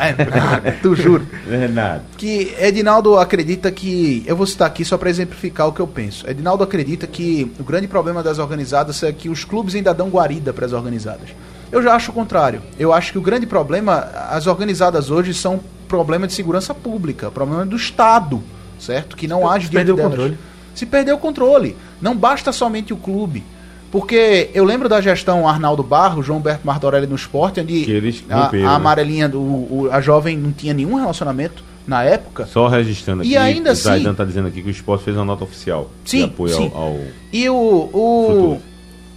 [0.66, 1.26] É, tu juro.
[1.50, 2.04] É nada.
[2.18, 4.24] Que Edinaldo acredita que.
[4.26, 6.28] Eu vou citar aqui só para exemplificar o que eu penso.
[6.30, 10.52] Edinaldo acredita que o grande problema das organizadas é que os clubes ainda dão guarida
[10.52, 11.30] para as organizadas.
[11.72, 12.62] Eu já acho o contrário.
[12.80, 17.66] Eu acho que o grande problema, as organizadas hoje são problema de segurança pública, problema
[17.66, 18.42] do Estado,
[18.80, 19.16] certo?
[19.16, 20.12] Que não age Se perdeu o delas.
[20.12, 20.38] controle.
[20.74, 21.78] Se perdeu o controle.
[22.02, 23.44] Não basta somente o clube.
[23.92, 27.86] Porque eu lembro da gestão Arnaldo Barro, João Berto Martorelli no esporte, onde
[28.30, 28.66] a, a né?
[28.66, 32.46] amarelinha, do, o- a jovem não tinha nenhum relacionamento na época.
[32.48, 35.16] Só registrando E aqui, ainda o Zaidan assim- tá dizendo aqui que o esporte fez
[35.16, 36.72] uma nota oficial Sim, de apoio sim.
[36.76, 37.00] Ao, ao-
[37.32, 38.62] E o, o Futuro.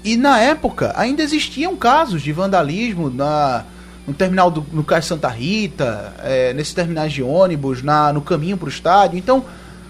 [0.05, 3.65] e na época ainda existiam casos de vandalismo na
[4.07, 8.57] no terminal do no Cais Santa Rita, é, nesses terminais de ônibus, na, no caminho
[8.57, 9.19] para o estádio.
[9.19, 9.45] Então,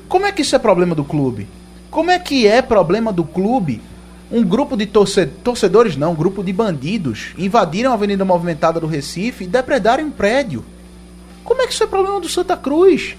[0.09, 1.47] como é que isso é problema do clube?
[1.91, 3.81] Como é que é problema do clube
[4.31, 8.87] um grupo de torce- torcedores, não, um grupo de bandidos invadiram a Avenida Movimentada do
[8.87, 10.65] Recife e depredaram um prédio?
[11.45, 13.17] Como é que isso é problema do Santa Cruz?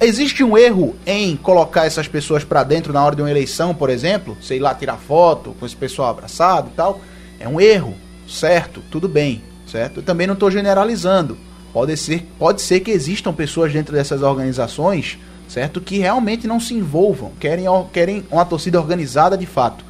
[0.00, 3.90] Existe um erro em colocar essas pessoas pra dentro na hora de uma eleição, por
[3.90, 4.36] exemplo?
[4.40, 7.00] Sei lá, tirar foto com esse pessoal abraçado e tal.
[7.40, 7.94] É um erro,
[8.28, 8.80] certo?
[8.92, 9.98] Tudo bem, certo?
[9.98, 11.36] Eu também não estou generalizando.
[11.72, 15.80] Pode ser, pode ser que existam pessoas dentro dessas organizações, certo?
[15.80, 19.84] Que realmente não se envolvam, querem, querem uma torcida organizada de fato.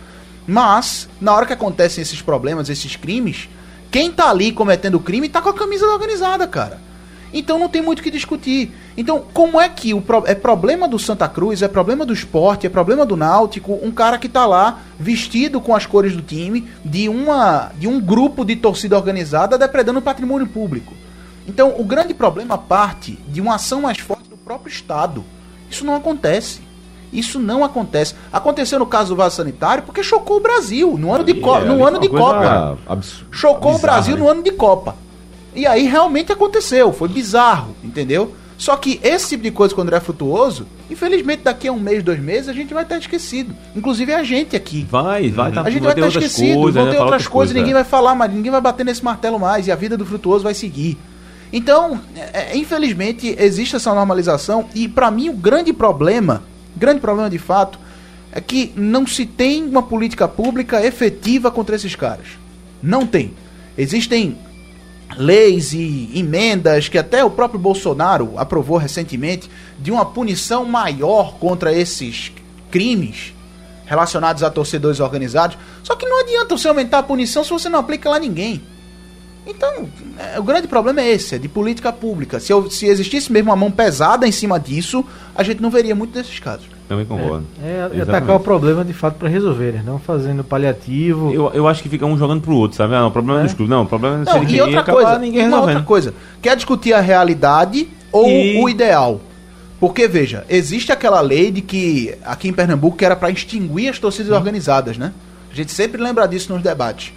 [0.48, 3.50] Mas, na hora que acontecem esses problemas, esses crimes,
[3.90, 6.80] quem tá ali cometendo crime tá com a camisa da organizada, cara.
[7.30, 8.72] Então não tem muito o que discutir.
[8.96, 12.66] Então, como é que o pro- é problema do Santa Cruz, é problema do esporte,
[12.66, 16.66] é problema do Náutico, um cara que tá lá vestido com as cores do time,
[16.82, 20.94] de uma de um grupo de torcida organizada depredando o patrimônio público.
[21.46, 25.22] Então, o grande problema parte de uma ação mais forte do próprio Estado.
[25.70, 26.62] Isso não acontece.
[27.12, 28.14] Isso não acontece.
[28.32, 31.68] Aconteceu no caso do vaso sanitário porque chocou o Brasil no ano de, co ali
[31.68, 32.78] no foi ano de Copa.
[32.86, 34.94] abs- Chocou o bizarra, Brasil no ano de Copa.
[35.54, 38.34] E aí realmente aconteceu, foi bizarro, entendeu?
[38.58, 42.18] Só que esse tipo de coisa, quando é frutuoso, infelizmente daqui a um mês, dois
[42.20, 43.54] meses, a gente vai estar esquecido.
[43.74, 44.86] Inclusive a gente aqui.
[44.90, 46.90] Vai, vai, tá, A gente vai ter estar esquecido, coisas, vão né?
[46.92, 47.74] ter outras coisas, ninguém é.
[47.74, 50.54] vai falar mais, ninguém vai bater nesse martelo mais e a vida do frutuoso vai
[50.54, 50.98] seguir.
[51.52, 56.42] Então, é, é, infelizmente, existe essa normalização e para mim o grande problema,
[56.78, 57.78] grande problema de fato,
[58.32, 62.26] é que não se tem uma política pública efetiva contra esses caras.
[62.82, 63.34] Não tem.
[63.76, 64.38] Existem
[65.16, 71.72] leis e emendas que até o próprio Bolsonaro aprovou recentemente de uma punição maior contra
[71.72, 72.32] esses
[72.70, 73.32] crimes
[73.86, 75.56] relacionados a torcedores organizados.
[75.82, 78.62] Só que não adianta você aumentar a punição se você não aplica lá ninguém.
[79.50, 82.38] Então, é, o grande problema é esse, é de política pública.
[82.38, 85.02] Se, eu- se existisse mesmo uma mão pesada em cima disso,
[85.34, 86.66] a gente não veria muito desses casos.
[86.86, 87.46] Também concordo.
[87.62, 89.82] É, é atacar o problema de fato para resolver, né?
[89.84, 91.32] não fazendo paliativo.
[91.32, 92.94] Eu, eu acho que fica um jogando pro outro, sabe?
[92.94, 93.44] Ah, não, o problema é, É.
[93.46, 93.70] dos clubes.
[93.70, 95.68] Não, o problema é Não, e outra coisa, ninguém uma resolvendo.
[95.76, 96.14] outra coisa.
[96.42, 99.20] Quer discutir a realidade ou E- o ideal?
[99.80, 103.98] Porque, veja, existe aquela lei de que aqui em Pernambuco que era para extinguir as
[103.98, 105.12] torcidas organizadas, né?
[105.52, 107.12] A gente sempre lembra disso nos debates.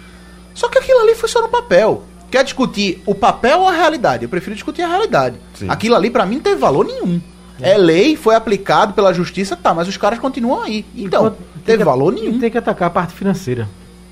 [0.54, 2.04] Só que aquilo ali foi só no papel.
[2.32, 4.24] Quer discutir o papel ou a realidade?
[4.24, 5.36] Eu prefiro discutir a realidade.
[5.54, 5.66] Sim.
[5.68, 7.20] Aquilo ali pra mim não teve valor nenhum.
[7.60, 7.76] É.
[7.76, 10.84] lei, foi aplicado pela justiça, tá, mas os caras continuam aí.
[10.96, 12.40] Então, Enquanto- tem teve que- valor e nenhum.
[12.40, 13.68] Tem que atacar a parte financeira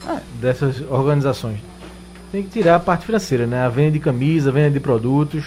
[0.09, 0.19] É.
[0.41, 1.59] dessas organizações.
[2.31, 3.65] Tem que tirar a parte financeira, né?
[3.65, 5.45] A venda de camisa, a venda de produtos.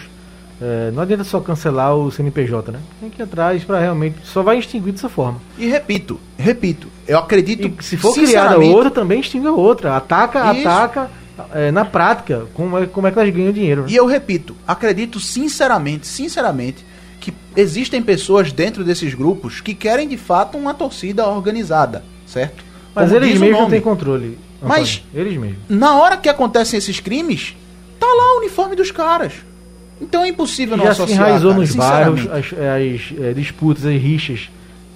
[0.61, 2.79] É, não adianta só cancelar o CNPJ, né?
[2.99, 4.17] Tem que ir atrás para realmente.
[4.23, 5.39] Só vai extinguir dessa forma.
[5.57, 9.95] E repito, repito, eu acredito E se for criada outra, também extingue a outra.
[9.95, 10.67] Ataca, Isso.
[10.67, 11.09] ataca
[11.53, 13.81] é, na prática como é, como é que elas ganham dinheiro.
[13.83, 13.87] né?
[13.89, 16.85] E eu repito, acredito sinceramente, sinceramente,
[17.19, 22.63] que existem pessoas dentro desses grupos que querem de fato uma torcida organizada, certo?
[22.93, 24.37] Mas Como eles mesmos não têm controle.
[24.61, 25.27] Mas- Antônio.
[25.27, 25.59] Eles mesmos.
[25.69, 27.55] Na hora que acontecem esses crimes,
[27.99, 29.33] tá lá o uniforme dos caras.
[30.01, 31.27] Então é impossível não já se associar.
[31.27, 32.55] enraizou cara, nos bairros sinceramente.
[32.55, 34.49] as, as, eh, disputas, as rixas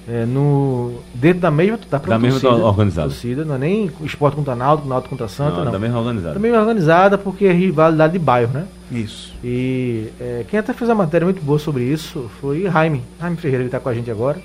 [0.07, 3.07] eh, no, dentro da mesma, da própria Da mesma torcida, organizada.
[3.09, 5.71] torcida, não é nem esporte contra Náutico, Náutico contra Santa, Não, não.
[5.71, 6.33] da mesma organizada.
[6.35, 8.65] Também é organizada porque é rivalidade de bairro, né?
[8.91, 9.33] Isso.
[9.43, 13.03] E eh, quem até fez uma matéria muito boa sobre isso foi Jaime.
[13.19, 14.39] Jaime Ferreira, ele está com a gente agora.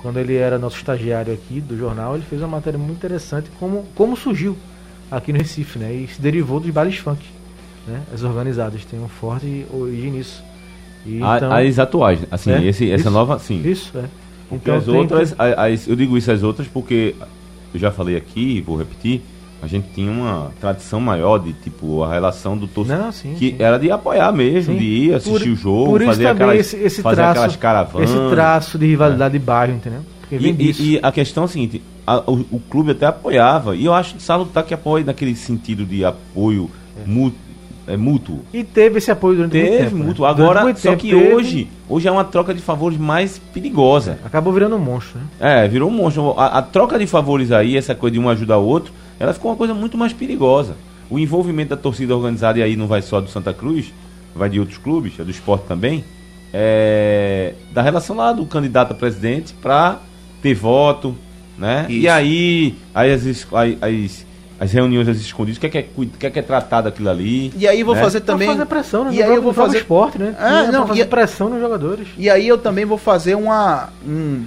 [0.00, 3.84] Quando ele era nosso estagiário aqui do jornal, ele fez uma matéria muito interessante como,
[3.96, 4.56] como surgiu
[5.10, 5.92] aqui no Recife, né?
[5.92, 7.20] E se derivou dos bailes funk,
[7.86, 8.00] né?
[8.14, 10.42] As organizadas têm um forte origem nisso.
[11.04, 13.60] E A- então- As atuais, assim, É, esse, essa isso, nova, sim.
[13.68, 14.04] Isso, é.
[14.48, 17.14] Porque Então as outras, que- as- eu digo isso às outras porque
[17.74, 19.20] eu já falei aqui, vou repetir,
[19.60, 23.56] a gente tinha uma tradição maior de tipo a relação do torcedor que sim.
[23.58, 24.78] era de apoiar mesmo, Sim.
[24.78, 28.10] de ir assistir Por- o jogo, fazer aquelas, esse, esse fazer traço, aquelas caravanas.
[28.10, 30.00] Esse traço de rivalidade de bairro, entendeu?
[30.30, 33.84] E, e- e a questão é a seguinte, a- o, o clube até apoiava, e
[33.84, 36.70] eu acho salutar que apoie naquele sentido de apoio
[37.04, 37.38] mútuo,
[37.88, 38.40] é, mútuo.
[38.52, 39.96] E teve esse apoio durante muito Teve tempo.
[39.96, 40.04] né?
[40.04, 40.26] mútuo.
[40.26, 43.38] Durante Agora, muito só tempo que teve, hoje, hoje é uma troca de favores mais
[43.38, 44.18] perigosa.
[44.24, 45.64] Acabou virando um monstro, né?
[45.64, 46.34] É, virou um monstro.
[46.38, 49.50] A, a troca de favores aí, essa coisa de um ajudar o outro, ela ficou
[49.50, 50.76] uma coisa muito mais perigosa.
[51.10, 53.92] O envolvimento da torcida organizada, e aí não vai só do Santa Cruz,
[54.34, 56.04] vai de outros clubes, é do esporte também,
[56.52, 60.00] é, da relação lá do candidato a presidente para
[60.42, 61.16] ter voto,
[61.56, 61.86] né?
[61.88, 62.10] E Isso.
[62.10, 64.26] aí, aí as, aí as,
[64.60, 65.82] as reuniões às escondidas, o que é que é,
[66.18, 67.52] que é, que é tratado aquilo ali?
[67.56, 68.00] E aí eu vou né?
[68.00, 68.48] fazer também.
[68.48, 69.10] Pra fazer pressão, né?
[69.12, 70.34] E No aí eu vou fazer esporte, né?
[70.38, 72.08] Ah, Pra não, fazer e- pressão nos jogadores.
[72.16, 74.44] E aí eu também vou fazer uma, um-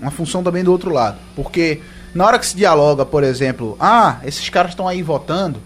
[0.00, 1.18] uma função também do outro lado.
[1.36, 1.80] Porque
[2.14, 5.60] na hora que se dialoga, por exemplo, ah, esses caras estão aí votando,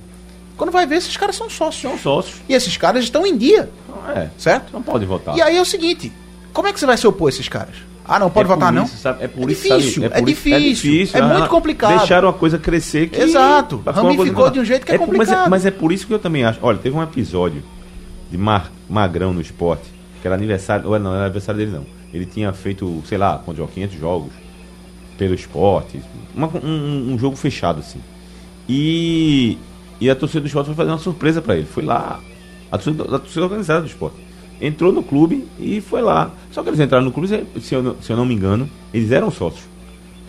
[0.57, 1.83] quando vai ver, esses caras são sócios.
[1.83, 2.37] São sócios.
[2.49, 3.71] E esses caras estão em dia,
[4.17, 4.73] é, certo?
[4.73, 5.37] não pode votar.
[5.37, 6.13] E aí é o seguinte,
[6.53, 7.75] como é que você vai se opor a esses caras?
[8.07, 8.87] Ah, não pode É votar não?
[8.87, 9.25] sabe?
[9.25, 10.15] É por É isso, difícil, sabe?
[10.15, 11.99] é por isso- difícil, é muito ah, complicado.
[11.99, 13.19] Deixaram a coisa crescer que.
[13.21, 15.51] Exato, ramificou de um jeito que é por- mas complicado.
[15.51, 16.59] Mas é, por isso que eu também acho.
[16.63, 17.63] Olha, teve um episódio
[18.31, 19.85] de Mar- Magrão no esporte,
[20.21, 20.89] que era aniversário.
[20.89, 21.87] Ou não, era aniversário dele não.
[22.13, 24.33] Ele tinha feito, sei lá, quantos 500 jogos
[25.17, 26.01] pelo esporte.
[26.35, 28.01] uma- um, um jogo fechado, assim.
[28.69, 29.57] E,
[30.01, 31.67] e a torcida do esporte foi fazer uma surpresa pra ele.
[31.67, 32.21] Foi lá.
[32.71, 34.17] A torcida, a torcida organizada do esporte.
[34.67, 36.31] Entrou no clube e foi lá.
[36.51, 37.29] Só que eles entraram no clube,
[37.61, 39.65] se eu, não- se eu não me engano, eles eram sócios.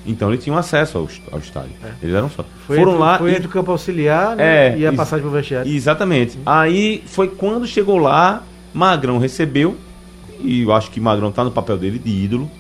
[0.05, 1.71] Então eles tinham acesso ao, ao estádio.
[2.01, 2.53] Eles eram sócios.
[2.67, 4.73] Foi Foram entre, lá foi e- entre o campo auxiliar né?
[4.73, 5.71] É, e a passagem pro vestiário.
[5.71, 6.37] Exatamente.
[6.45, 8.43] Aí foi quando chegou lá,
[8.73, 9.75] Magrão recebeu,
[10.39, 12.51] e eu acho que Magrão tá no papel dele de ídolo,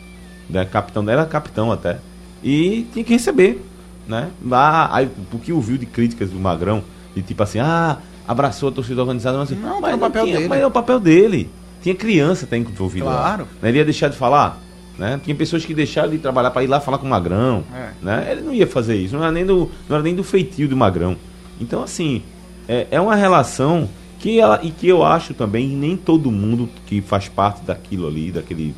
[0.49, 0.65] né?
[0.65, 1.97] Capitão, era capitão até.
[2.43, 3.61] E tinha que receber,
[4.07, 4.29] né?
[4.43, 6.83] Lá, aí, o que ouviu de críticas do Magrão,
[7.15, 10.23] de tipo assim, ah, abraçou a torcida organizada, mas, assim, Não, mas tá no papel
[10.23, 10.49] tinha, dele.
[10.49, 11.49] Mas é o papel dele.
[11.85, 13.13] Tinha criança até envolvida lá.
[13.13, 13.47] Claro.
[13.61, 13.69] Né?
[13.69, 14.59] Ele ia deixar de falar?
[14.97, 15.21] Né?
[15.23, 17.63] Tinha pessoas que deixaram de trabalhar para ir lá falar com o Magrão.
[17.71, 17.89] É.
[18.01, 18.27] Né?
[18.31, 20.75] Ele não ia fazer isso, não era nem do, não era nem do feitio do
[20.75, 21.15] Magrão.
[21.61, 22.23] Então, assim,
[22.67, 27.01] é, é uma relação que ela, e que eu acho também nem todo mundo que
[27.01, 28.73] faz parte daquilo ali, daquele.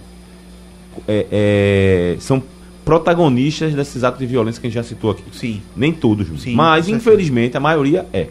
[1.07, 2.43] é, é, são
[2.83, 5.23] protagonistas desses atos de violência que a gente já citou aqui.
[5.31, 5.61] Sim.
[5.77, 8.27] Nem todos, Sim, mas infelizmente a maioria é.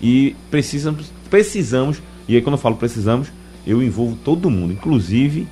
[0.00, 3.28] E precisamos, precisamos, e aí quando eu falo precisamos,
[3.68, 5.46] eu envolvo todo mundo, inclusive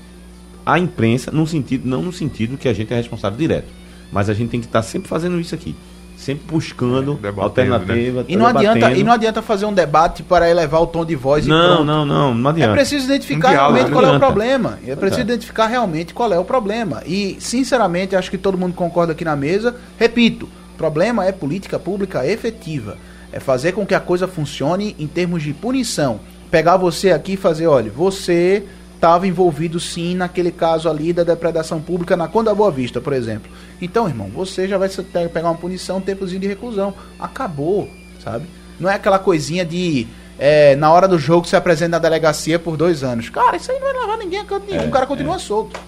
[0.64, 3.68] a imprensa, no sentido, não no sentido que a gente é responsável direto,
[4.11, 5.76] mas a gente tem que estar sempre fazendo isso aqui,
[6.16, 8.24] sempre buscando É, alternativa.
[8.26, 11.46] E não, adianta, e não adianta fazer um debate para elevar o tom de voz
[11.46, 12.72] e Não, não, não, não É adianta.
[12.74, 14.79] preciso identificar Um diálogo, realmente não qual é o problema.
[14.87, 15.24] É preciso É.
[15.24, 17.02] identificar realmente qual é o problema.
[17.07, 19.76] E, sinceramente, acho que todo mundo concorda aqui na mesa.
[19.98, 22.96] Repito, o problema é política pública efetiva.
[23.33, 26.18] É fazer com que a coisa funcione em termos de punição.
[26.57, 28.62] Pegar você aqui e fazer, olha, você
[28.95, 33.51] estava envolvido sim naquele caso ali da depredação pública na Conda Boa Vista, por exemplo.
[33.79, 36.95] Então, irmão, você já vai pegar uma punição, um tempozinho de reclusão.
[37.21, 37.90] Acabou,
[38.25, 38.47] sabe?
[38.81, 40.07] Não é aquela coisinha de
[40.38, 43.29] é, na hora do jogo se apresenta na delegacia por dois anos.
[43.29, 44.85] Cara, isso aí não vai levar ninguém a canto nenhum.
[44.85, 45.79] É, o cara continua solto.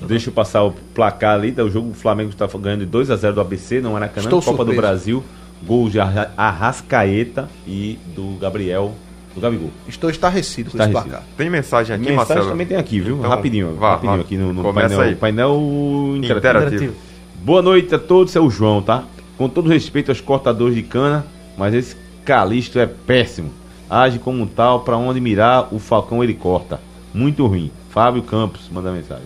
[0.00, 1.52] Deixa eu passar o placar ali.
[1.52, 1.62] tá?
[1.62, 4.24] O jogo o Flamengo está ganhando de 2 a 0 do ABC, não é Maracanã,
[4.24, 4.80] Estou Copa do surpreso.
[4.80, 5.24] Brasil.
[5.62, 8.94] Gol de Arra- Arrascaeta e do Gabriel,
[9.34, 9.70] do Gabigol.
[9.88, 11.10] Estou estarrecido com esse Estarrecido.
[11.10, 11.28] placar.
[11.36, 12.50] Tem mensagem aqui, Mensagem Marcelo?
[12.50, 13.18] também tem aqui, viu?
[13.18, 14.20] Então, rapidinho, vá, rapidinho vá.
[14.22, 15.14] aqui no, no painel, aí.
[15.14, 16.66] painel interativo.
[16.66, 16.94] Interativo.
[17.42, 19.04] Boa noite a todos, é o João, tá?
[19.38, 21.24] Com todo respeito aos cortadores de cana,
[21.56, 23.50] mas esse Calixto é péssimo.
[23.88, 26.80] Age como um tal, pra onde mirar, o Falcão ele corta.
[27.12, 27.70] Muito ruim.
[27.88, 29.24] Fábio Campos manda mensagem.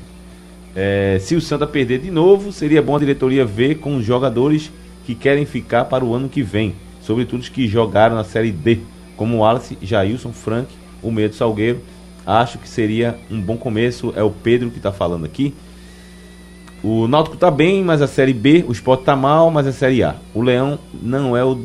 [0.75, 4.71] É, se o Santa perder de novo, seria bom a diretoria ver com os jogadores
[5.05, 8.81] que querem ficar para o ano que vem, sobretudo os que jogaram na Série D,
[9.17, 10.69] como o Wallace, Jailson, Frank,
[11.03, 11.81] o meio do Salgueiro.
[12.27, 15.55] Acho que seria um bom começo, é o Pedro que está falando aqui.
[16.83, 20.03] O Náutico tá bem, mas a Série B, o Sport tá mal, mas a Série
[20.03, 20.17] A.
[20.35, 21.59] O Leão não é o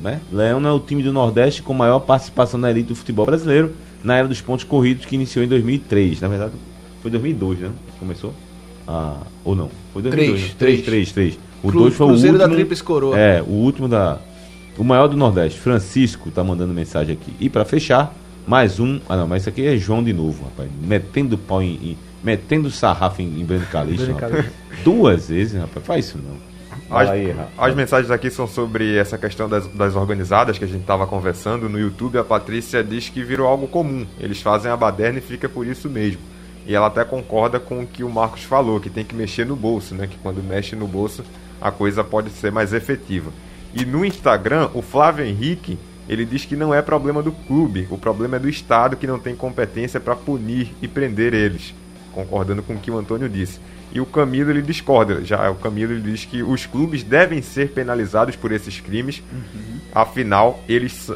[0.00, 0.20] né?
[0.30, 3.72] Leão não é o time do Nordeste com maior participação na elite do futebol brasileiro
[4.04, 6.20] na era dos pontos corridos que iniciou em 2003.
[6.20, 6.52] Na verdade,
[7.02, 7.70] foi 2002, né?
[7.98, 8.32] Começou?
[8.86, 9.68] Ah, ou não?
[9.92, 10.52] Foi 2002.
[10.54, 11.12] Três, 3, três.
[11.12, 11.38] 3, 3.
[11.62, 12.48] O Cru- 2 foi o Cruzeiro último.
[12.50, 13.18] da Tríplice Coroa.
[13.18, 14.18] É, o último da
[14.76, 15.58] o maior do Nordeste.
[15.58, 17.32] Francisco tá mandando mensagem aqui.
[17.40, 18.14] E para fechar,
[18.46, 19.00] mais um.
[19.08, 20.68] Ah, não, mas isso aqui é João de novo, rapaz.
[20.80, 24.46] Metendo pau em, em- metendo sarrafo em, em Breno Calixto, rapaz.
[24.84, 25.84] Duas vezes, rapaz.
[25.86, 26.36] Faz isso não.
[26.88, 27.48] As, aí, rapaz.
[27.58, 31.68] as mensagens aqui são sobre essa questão das, das organizadas que a gente estava conversando.
[31.68, 34.06] No YouTube, a Patrícia diz que virou algo comum.
[34.20, 36.20] Eles fazem a baderna e fica por isso mesmo.
[36.66, 39.54] E ela até concorda com o que o Marcos falou, que tem que mexer no
[39.56, 40.06] bolso, né?
[40.06, 41.24] Que quando mexe no bolso,
[41.60, 43.30] a coisa pode ser mais efetiva.
[43.78, 47.98] E no Instagram, o Flávio Henrique, ele diz que não é problema do clube, o
[47.98, 51.74] problema é do Estado que não tem competência para punir e prender eles.
[52.12, 53.60] Concordando com o que o Antônio disse.
[53.92, 55.22] E o Camilo ele discorda.
[55.22, 59.22] Já o Camilo ele diz que os clubes devem ser penalizados por esses crimes.
[59.94, 61.12] Afinal, eles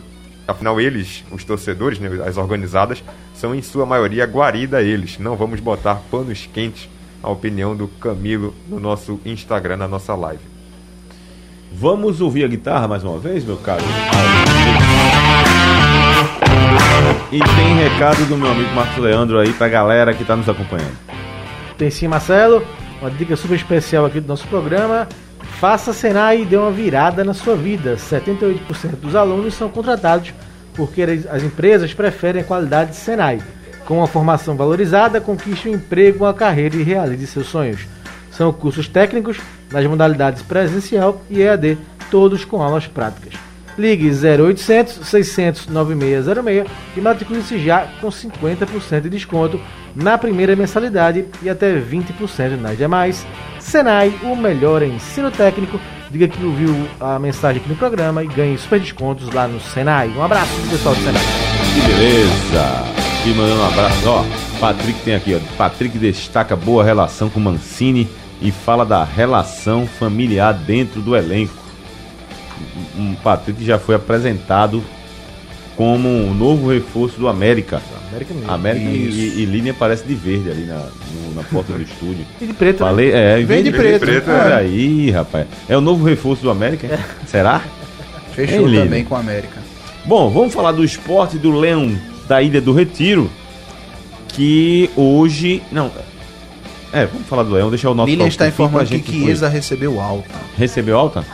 [0.47, 3.03] afinal eles, os torcedores, né, as organizadas,
[3.35, 5.19] são em sua maioria guarida a eles.
[5.19, 6.91] Não vamos botar panos quentes.
[7.23, 10.50] A opinião do Camilo no nosso Instagram, na nossa live.
[11.73, 13.83] Vamos ouvir a guitarra mais uma vez, meu caro?
[17.33, 20.97] E tem recado do meu amigo Marcos Leandro aí pra galera que tá nos acompanhando.
[21.79, 22.63] Tem sim, Marcelo.
[23.01, 25.09] Uma dica super especial aqui do nosso programa.
[25.61, 27.97] Faça Senai e dê uma virada na sua vida.
[27.97, 30.35] 78% dos alunos são contratados
[30.75, 33.41] porque as as empresas preferem a qualidade de Senai.
[33.87, 37.87] Com uma formação valorizada, conquiste um emprego, uma carreira e realize seus sonhos.
[38.31, 39.39] São cursos técnicos
[39.71, 41.79] nas modalidades presencial e EAD,
[42.11, 43.35] todos com aulas práticas.
[43.79, 49.61] Ligue 0800 600 9606 e matricule-se já com 50% de desconto
[49.95, 53.27] na primeira mensalidade e até 20% nas demais.
[53.59, 55.81] Senai, o melhor ensino técnico.
[56.11, 60.09] Diga que ouviu a mensagem aqui no programa e ganhe super descontos lá no Senai.
[60.09, 61.23] Um abraço pessoal do Senai.
[61.73, 63.01] Que beleza!
[63.25, 64.25] E mandando um abraço, ó.
[64.59, 65.57] Patrick tem aqui, ó.
[65.57, 68.09] Patrick destaca boa relação com Mancini
[68.41, 71.55] e fala da relação familiar dentro do elenco.
[72.97, 74.83] Um Patrick já foi apresentado
[75.77, 77.81] como um novo reforço do América.
[78.11, 78.51] América mesmo.
[78.51, 78.97] América e,
[79.37, 82.25] e, e linha parece de verde ali na, no- na porta do estúdio.
[82.41, 82.91] E de preto, né?
[82.91, 84.01] Falei, é, em vez de preto.
[84.01, 84.57] preto, Olha é.
[84.59, 85.47] aí, rapaz.
[85.69, 86.87] É o novo reforço do América?
[86.87, 86.99] hein?
[87.27, 87.63] Será?
[88.35, 89.59] Fechou também com a América.
[90.05, 91.97] Bom, vamos falar do esporte do Leão
[92.29, 93.31] da Ilha do Retiro.
[94.29, 95.63] Que hoje.
[95.73, 95.91] Não.
[96.93, 98.11] É, vamos falar do Leão, deixar o Náutico.
[98.17, 100.29] Lilian está informando que Chiesa recebeu alta.
[100.57, 101.25] Recebeu alta?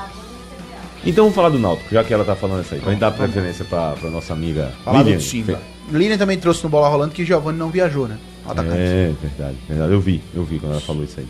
[1.05, 2.81] Então vamos falar do Náutico, já que ela tá falando isso aí.
[2.81, 5.17] Pra gente dar preferência pra, pra nossa amiga Falar Lilian.
[5.17, 5.61] do Simba.
[5.91, 8.19] Lilian também trouxe no Bola Rolando que Giovanni não viajou, né?
[8.45, 8.77] Atacante.
[8.77, 9.93] É, verdade, verdade.
[9.93, 11.27] Eu vi, eu vi quando ela falou isso aí.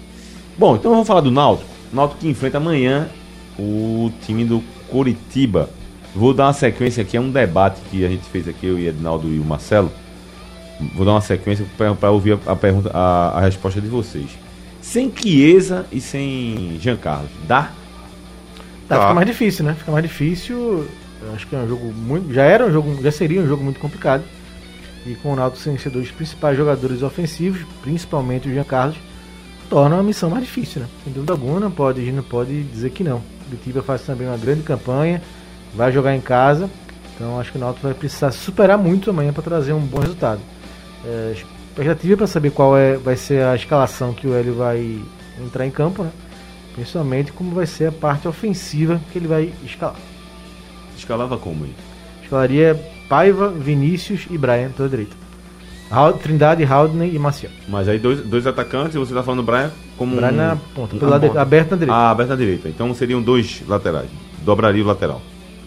[0.58, 1.68] Bom, então vamos falar do Náutico.
[1.92, 3.08] Náutico que enfrenta amanhã
[3.58, 5.68] o time do Curitiba.
[6.14, 8.88] Vou dar uma sequência aqui, é um debate que a gente fez aqui, eu e
[8.88, 9.92] Ednaldo e o Marcelo.
[10.94, 11.64] Vou dar uma sequência
[11.98, 14.30] para ouvir a, a pergunta, a, a resposta de vocês.
[14.80, 17.70] Sem Chiesa e sem Jean Carlos, dá?
[18.88, 19.00] Tá.
[19.00, 19.74] fica mais difícil, né?
[19.74, 20.86] Fica mais difícil.
[21.34, 22.32] Acho que é um jogo muito.
[22.32, 23.02] Já era um jogo.
[23.02, 24.22] Já seria um jogo muito complicado.
[25.04, 28.96] E com o Náutico sem ser dois principais jogadores ofensivos, principalmente o Jean Carlos,
[29.70, 30.88] torna a missão mais difícil, né?
[31.04, 33.18] Sem dúvida alguma, pode, a gente não pode dizer que não.
[33.18, 35.22] O Curitiba faz também uma grande campanha,
[35.74, 36.68] vai jogar em casa.
[37.14, 40.40] Então acho que o Náutico vai precisar superar muito amanhã para trazer um bom resultado.
[41.06, 41.32] É,
[41.70, 44.98] expectativa para saber qual é, vai ser a escalação que o Hélio vai
[45.40, 46.10] entrar em campo, né?
[46.74, 49.96] Principalmente como vai ser a parte ofensiva que ele vai escalar.
[50.96, 51.74] Escalava como aí?
[52.22, 52.74] Escalaria
[53.08, 55.16] Paiva, Vinícius e Brian pela direita.
[56.22, 57.52] Trindade, Haldney e Maciel.
[57.68, 60.36] Mas aí dois, dois atacantes e você tá falando Brian como Brian um...
[60.36, 61.40] na ponta, um- pelo lado ponta.
[61.40, 61.94] aberto na direita.
[61.94, 62.68] Ah, aberto na direita.
[62.68, 64.08] Então seriam dois laterais.
[64.42, 65.22] Dobraria o lateral.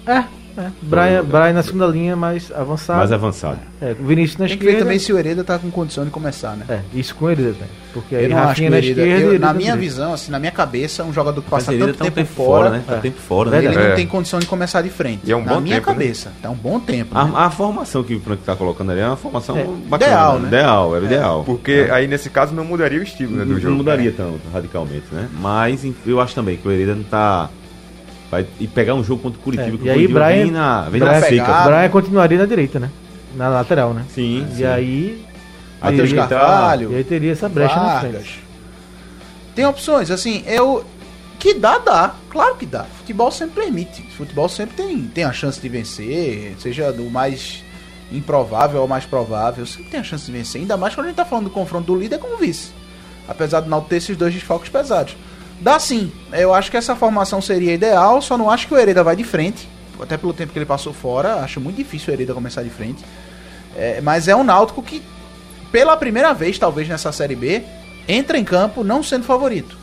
[0.05, 0.25] É,
[0.59, 0.71] é.
[0.81, 2.99] Brian, Brian na segunda linha, mais avançado.
[2.99, 3.59] Mais avançado.
[3.81, 4.85] É, o Vinícius na Tem que ver esquerda.
[4.85, 6.65] também se o Hereda tá com condição de começar, né?
[6.67, 7.69] É, isso com ele também.
[7.93, 9.75] Porque aí Eu não acho que Rafinha o na Hereda, esquerda eu- e na minha
[9.75, 12.65] visão, assim, na minha cabeça, um jogador que passa tanto tá um tempo, tempo fora,
[12.65, 12.83] fora, né?
[12.85, 12.99] Tá É.
[12.99, 13.57] tempo fora, né?
[13.57, 13.87] ele Verdade.
[13.87, 13.95] não É.
[13.95, 15.21] tem condição de começar de frente.
[15.23, 15.93] E é um na bom minha tempo, né?
[15.95, 17.15] cabeça, tá um bom tempo.
[17.15, 17.31] né?
[17.33, 20.11] A, a formação que o Frank tá colocando ali é uma formação É, bacana.
[20.11, 20.47] ideal, né?
[20.49, 21.43] Ideal, era ideal.
[21.45, 23.75] Porque aí nesse caso não mudaria o estilo né, do não, jogo.
[23.75, 25.27] mudaria tanto radicalmente, né?
[25.39, 27.49] Mas eu acho também que o Hereda não tá.
[28.31, 29.67] Vai e pegar um jogo contra o Curitiba.
[29.69, 31.29] É, que e o Curitiba Brian- vem na, vem Brian na seca.
[31.45, 32.89] pegar- Brian continuaria na direita, né?
[33.35, 34.05] Na lateral, né?
[34.13, 34.63] Sim, E sim.
[34.65, 35.25] aí.
[35.81, 38.11] Aí Matheus teria que entrar- Carvalho, E aí teria essa brecha na Vargas.
[38.11, 38.43] frente.
[39.55, 40.85] Tem opções, assim, eu.
[41.39, 42.13] Que dá, dá.
[42.29, 42.83] Claro que dá.
[42.83, 44.01] Futebol sempre permite.
[44.17, 47.63] Futebol sempre tem, tem a chance de vencer, seja do mais
[48.11, 49.65] improvável ao mais provável.
[49.65, 50.59] Sempre tem a chance de vencer.
[50.61, 52.71] Ainda mais quando a gente tá falando do confronto do líder com o vice.
[53.27, 55.15] Apesar de não ter esses dois desfalques pesados.
[55.61, 56.11] Dá sim.
[56.31, 59.23] Eu acho que essa formação seria ideal, só não acho que o Hereda vai de
[59.23, 59.67] frente.
[60.01, 63.03] Até pelo tempo que ele passou fora, acho muito difícil o Hereda começar de frente.
[63.75, 65.01] É, mas é um Náutico que,
[65.71, 67.61] pela primeira vez, talvez nessa Série B,
[68.07, 69.77] entra em campo não sendo favorito.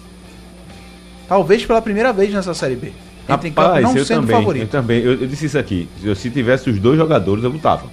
[1.29, 2.93] Talvez pela primeira vez nessa Série B.
[3.29, 4.71] Entra em campo Rapaz, não eu sendo também, eu favorito.
[4.71, 5.03] também.
[5.03, 5.89] Eu, eu disse isso aqui.
[6.01, 7.87] Se, eu- se tivesse os dois jogadores, eu lutava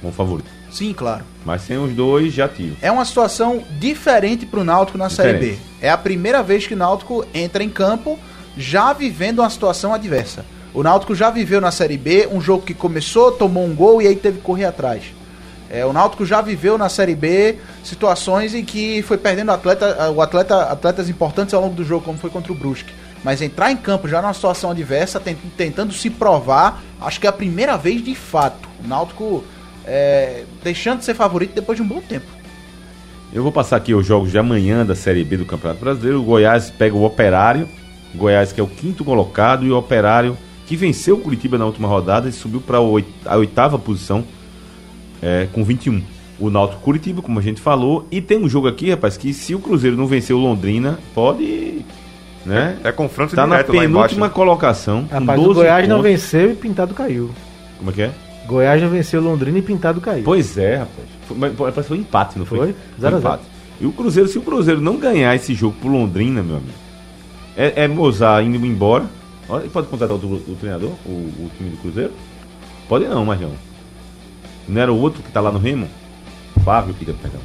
[0.00, 0.48] como favorito.
[0.74, 1.22] Sim, claro.
[1.44, 2.76] Mas sem os dois, já tiro.
[2.82, 5.38] É uma situação diferente pro Náutico na Série B.
[5.50, 5.62] Diferente.
[5.80, 8.18] É a primeira vez que o Náutico entra em campo
[8.56, 10.44] já vivendo uma situação adversa.
[10.72, 14.08] O Náutico já viveu na Série B um jogo que começou, tomou um gol e
[14.08, 15.04] aí teve que correr atrás.
[15.70, 20.20] É, o Náutico já viveu na Série B situações em que foi perdendo atleta, o
[20.20, 22.92] atleta, atletas importantes ao longo do jogo, como foi contra o Brusque.
[23.22, 27.30] Mas entrar em campo já numa situação adversa, tent- tentando se provar, acho que é
[27.30, 28.68] a primeira vez de fato.
[28.84, 29.44] O Náutico
[29.86, 32.26] é, deixando de ser favorito depois de um bom tempo.
[33.32, 36.20] Eu vou passar aqui os jogos de amanhã da Série B do Campeonato Brasileiro.
[36.20, 37.68] O Goiás pega o Operário.
[38.14, 41.66] O Goiás que é o quinto colocado e o Operário que venceu o Curitiba na
[41.66, 44.24] última rodada e subiu para a oitava posição
[45.20, 46.02] é, com 21.
[46.38, 48.06] O Náutico Curitiba, como a gente falou.
[48.10, 51.84] E tem um jogo aqui, rapaz, que se o Cruzeiro não vencer o Londrina, pode...
[52.44, 52.76] Né?
[52.84, 53.92] É confronto Tá na direto lá embaixo.
[54.14, 54.32] penúltima né?
[54.34, 55.04] colocação.
[55.04, 56.10] com Rapaz, 12 o Goiás não pontos.
[56.10, 57.30] venceu e Pintado caiu.
[57.78, 58.10] Como é que é?
[58.46, 60.24] Goiás não venceu Londrina e Pintado caiu.
[60.24, 61.08] Pois é, rapaz.
[61.26, 62.58] Foi, mas parece que foi um empate, não foi?
[62.58, 62.68] Foi?
[63.00, 63.34] Zero a zero.
[63.34, 63.42] empate.
[63.80, 66.72] E o Cruzeiro, se o Cruzeiro não ganhar esse jogo pro Londrina, meu amigo,
[67.56, 69.06] é, é Mozart indo embora.
[69.48, 72.12] Olha, pode contratar o, o treinador, o, o time do Cruzeiro?
[72.88, 73.52] Pode não, Marjão.
[74.68, 75.88] Não era o outro que tá lá no Remo?
[76.62, 77.40] Flávio, que perdão.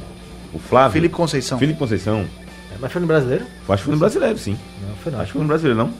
[0.52, 0.92] O Flávio.
[0.92, 1.58] Felipe Conceição.
[1.58, 2.24] Felipe Conceição.
[2.72, 3.44] É, Mas foi no brasileiro?
[3.68, 4.56] Acho que foi no brasileiro, sim.
[4.86, 5.20] Não, foi não.
[5.20, 5.92] Acho que foi no brasileiro, não?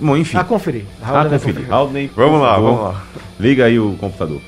[0.00, 0.36] Bom, enfim.
[0.36, 0.84] A conferir.
[1.02, 1.72] Raul vai conferir.
[1.72, 3.02] Aldney, Vamos lá, vamos lá.
[3.40, 4.40] Liga aí o computador.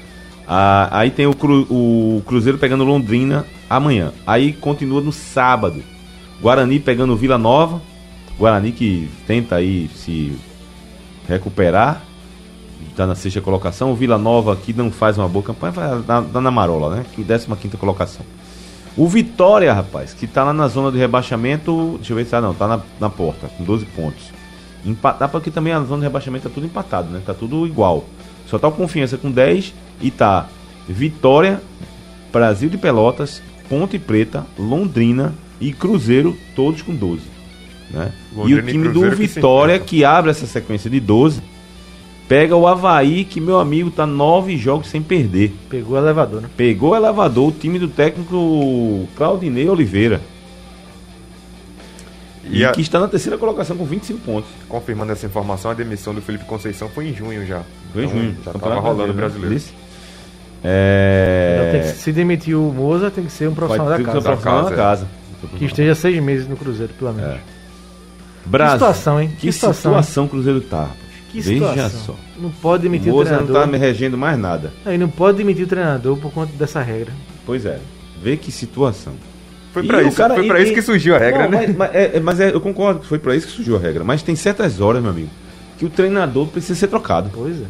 [0.46, 4.12] Ah, aí tem o, Cru- o Cruzeiro pegando Londrina amanhã.
[4.26, 5.82] Aí continua no sábado.
[6.40, 7.80] Guarani pegando Vila Nova.
[8.38, 10.36] Guarani que tenta aí se
[11.28, 12.02] recuperar.
[12.90, 13.92] Está na sexta colocação.
[13.92, 17.04] O Vila Nova que não faz uma boa campanha, vai dar na, na marola, né?
[17.14, 18.24] Que 15 quinta colocação.
[18.96, 21.94] O Vitória, rapaz, que tá lá na zona de rebaixamento.
[21.98, 24.32] Deixa eu ver se tá, não, tá na, na porta, com 12 pontos.
[24.84, 27.22] Empatar, porque também a zona de rebaixamento tá tudo empatado, né?
[27.24, 28.04] Tá tudo igual.
[28.46, 30.48] Só tá o Confiança com 10 e tá
[30.88, 31.60] Vitória,
[32.32, 37.22] Brasil de Pelotas, Ponte Preta, Londrina e Cruzeiro, todos com 12.
[37.90, 38.12] Né?
[38.46, 39.86] e o e time do que Vitória, enfrentam.
[39.86, 41.42] que abre essa sequência de 12,
[42.28, 45.52] pega o Havaí, que meu amigo tá nove jogos sem perder.
[45.68, 46.48] Pegou o elevador, né?
[46.56, 50.20] Pegou o elevador o time do técnico Claudinei Oliveira.
[52.44, 54.48] E, E a- que está na terceira colocação com 25 pontos.
[54.68, 57.62] Confirmando essa informação, a demissão do Felipe Conceição foi em junho já.
[57.92, 58.36] Foi em Então, junho.
[58.44, 59.12] Já estava rolando o né?
[59.12, 59.56] brasileiro.
[59.56, 59.70] Então
[61.70, 61.92] que- É.
[61.96, 64.22] se demitir o Moza, tem que ser um profissional da que ser casa.
[64.22, 65.08] profissional Da casa, casa.
[65.58, 67.36] Que esteja seis meses no Cruzeiro, pelo menos.
[67.36, 67.40] É.
[68.44, 68.78] Brasil.
[68.78, 69.28] situação, hein?
[69.28, 70.80] Que, Que situação, situação, o Cruzeiro tá.
[70.82, 70.98] rapaz.
[71.30, 72.00] Que Veja situação.
[72.06, 72.16] só.
[72.38, 73.62] Não pode O demitir o, Moza não treinador.
[73.62, 74.72] tá me regendo mais nada.
[74.84, 77.12] Não, e não pode demitir o treinador por conta dessa regra.
[77.46, 77.78] Pois é.
[78.22, 79.12] Vê que situação.
[79.72, 81.50] Foi pra o isso, cara- foi e- pra isso e- que surgiu a regra, Não,
[81.50, 81.66] né?
[81.68, 84.02] Mas, mas é, mas é, eu concordo que foi pra isso que surgiu a regra.
[84.02, 85.30] Mas tem certas horas, meu amigo,
[85.78, 87.30] que o treinador precisa ser trocado.
[87.32, 87.66] Pois é.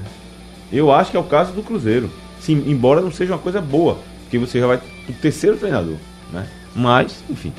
[0.73, 2.11] Eu acho que é o caso do Cruzeiro.
[2.41, 5.97] Sim, embora não seja uma coisa boa, porque você já vai pro terceiro treinador,
[6.33, 6.47] né?
[6.75, 7.53] Mas, enfim.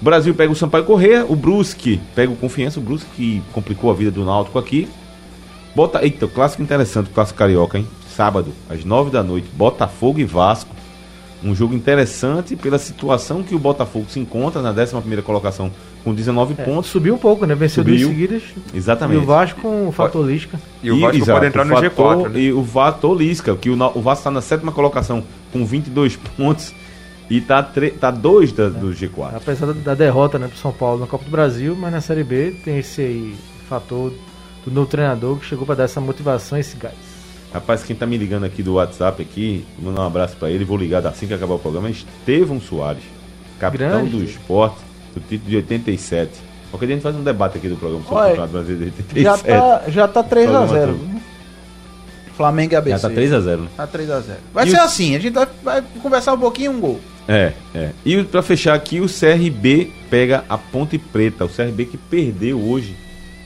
[0.00, 3.90] O Brasil pega o Sampaio Corrêa, o Brusque pega o Confiança, o Brusque que complicou
[3.90, 4.88] a vida do Náutico aqui.
[5.74, 7.86] Bota, eita, clássico interessante, o clássico carioca, hein?
[8.14, 10.74] Sábado, às nove da noite, Botafogo e Vasco.
[11.42, 15.70] Um jogo interessante pela situação que o Botafogo se encontra na 11 primeira colocação
[16.04, 16.90] com 19 É, pontos.
[16.90, 17.54] Subiu um pouco, né?
[17.54, 18.14] Venceu duas Subiu.
[18.14, 18.42] seguidas.
[18.74, 19.20] Exatamente.
[19.20, 20.60] E o Vasco com o fator Lisca.
[20.82, 22.40] E o Vasco exato, pode entrar no fator- G4, né?
[22.40, 26.16] E o Vator Lisca, que o, Na- o Vasco está na sétima colocação com 22
[26.36, 26.74] pontos
[27.30, 29.36] e tá, tre- tá dois da- do G4.
[29.36, 32.22] Apesar da, da derrota né, pro São Paulo na Copa do Brasil, mas na Série
[32.24, 33.34] B tem esse aí
[33.68, 34.12] fator
[34.66, 36.94] do novo treinador que chegou para dar essa motivação, esse gás.
[37.52, 40.64] Rapaz, quem tá me ligando aqui do WhatsApp aqui, vou mandar um abraço para ele,
[40.64, 43.02] vou ligar assim que acabar o programa, Estevão Soares,
[43.58, 44.10] capitão Grande.
[44.10, 44.76] do esporte,
[45.14, 46.30] do título de 87.
[46.70, 48.94] Qualquer dia a gente faz um debate aqui do programa sobre Olha, o Campeonato Brasileiro
[49.12, 49.58] de Já 87.
[49.84, 50.44] tá, já tá 3x0.
[50.44, 51.20] Programa viu?
[52.36, 52.98] Flamengo e ABC.
[52.98, 53.68] Já tá 3x0, né?
[53.76, 54.22] Tá 3x0.
[54.54, 57.00] Vai E ser o- assim, a gente vai, vai conversar um pouquinho um gol.
[57.28, 57.90] É, é.
[58.04, 61.44] E pra fechar aqui, o CRB pega a Ponte Preta.
[61.44, 62.96] O CRB que perdeu hoje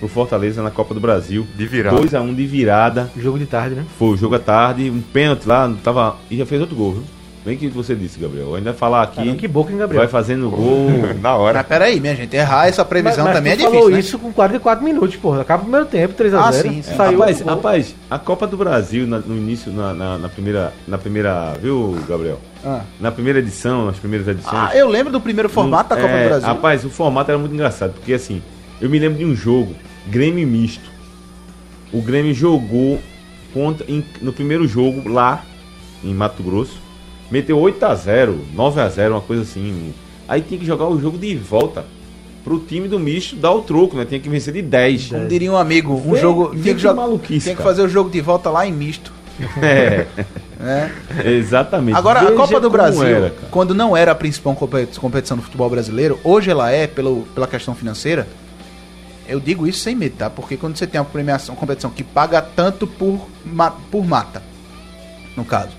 [0.05, 1.47] pro Fortaleza na Copa do Brasil.
[1.57, 1.97] De virada.
[1.97, 3.11] 2x1 de virada.
[3.17, 3.85] Jogo de tarde, né?
[3.99, 6.17] Foi o jogo à tarde, um pênalti lá, tava.
[6.31, 7.03] E já fez outro gol, viu?
[7.45, 8.55] Bem que você disse, Gabriel.
[8.55, 9.17] Ainda falar aqui.
[9.17, 10.01] Caramba, que boca, hein, Gabriel?
[10.03, 10.89] vai fazendo gol.
[11.21, 11.59] Na hora.
[11.59, 13.99] Mas peraí, minha gente, errar essa previsão mas, mas também é difícil, falou né?
[14.01, 15.43] isso com 44 minutos, porra.
[15.43, 16.39] Acaba o primeiro tempo, 3x0.
[16.39, 16.95] Ah, sim, sim.
[16.97, 17.55] Saiu rapaz, gol.
[17.55, 20.73] rapaz, a Copa do Brasil na- no início, na, na, na primeira.
[20.89, 21.55] Na primeira.
[21.61, 22.41] Viu, Gabriel?
[22.65, 22.81] Ah.
[22.99, 24.55] Na primeira edição, nas primeiras edições.
[24.55, 26.49] Ah, eu lembro do primeiro formato da Copa É, do Brasil.
[26.49, 28.43] Rapaz, o formato era muito engraçado, porque assim,
[28.81, 29.75] eu me lembro de um jogo,
[30.07, 30.91] Grêmio misto.
[31.93, 33.01] O Grêmio jogou
[33.53, 35.45] contra, em- no primeiro jogo lá
[36.03, 36.79] em Mato Grosso,
[37.31, 39.95] meteu 8 a 0 9 a 0 uma coisa assim.
[40.29, 41.85] Aí tinha que jogar o jogo de volta
[42.43, 44.05] pro time do misto dar o troco, né?
[44.05, 45.09] Tinha que vencer de 10.
[45.09, 46.55] Como diria um amigo, um Vê- jogo.
[46.61, 49.13] Tinha que, maluquice, tinha que fazer o jogo de volta lá em misto.
[49.63, 50.07] É,
[50.61, 50.93] Né?
[51.25, 51.97] exatamente.
[51.97, 55.43] Agora, a Veja Copa do Brasil, era, quando não era a principal competi- competição do
[55.43, 58.27] futebol brasileiro, hoje ela é, pelo, pela questão financeira.
[59.27, 60.29] Eu digo isso sem medo, tá?
[60.29, 64.43] Porque quando você tem uma premiação, uma competição que paga tanto por, ma- por mata,
[65.37, 65.71] no caso,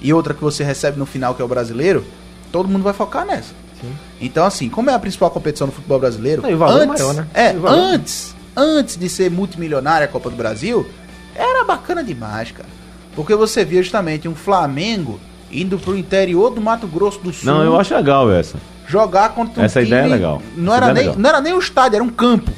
[0.00, 2.04] e outra que você recebe no final, que é o brasileiro,
[2.50, 3.52] todo mundo vai focar nessa.
[3.80, 3.92] Sim.
[4.20, 7.14] Então, assim, como é a principal competição do futebol brasileiro, Não, e é antes, maior,
[7.14, 7.26] né?
[7.34, 10.86] é, antes, antes de ser multimilionária a Copa do Brasil,
[11.34, 12.68] era bacana demais, cara.
[13.14, 15.20] Porque você via justamente um Flamengo
[15.52, 18.56] indo pro interior do Mato Grosso do Sul Não, eu acho legal essa.
[18.88, 20.42] jogar contra um Essa ideia é legal.
[20.56, 21.18] Não Essa era, é nem, legal.
[21.18, 22.50] não era nem um estádio, era um campo.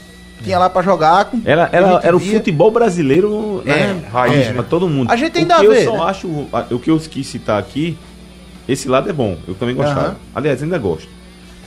[0.44, 3.96] Tinha lá pra jogar com Era, era, era o futebol brasileiro, né?
[4.04, 4.52] É, raiz é.
[4.52, 5.10] pra todo mundo.
[5.10, 6.10] A gente o ainda que vê, Eu só né?
[6.10, 7.96] acho, o que eu quis citar aqui,
[8.68, 9.36] esse lado é bom.
[9.48, 10.00] Eu também gostava.
[10.08, 10.16] Aham.
[10.34, 11.08] Aliás, ainda gosto.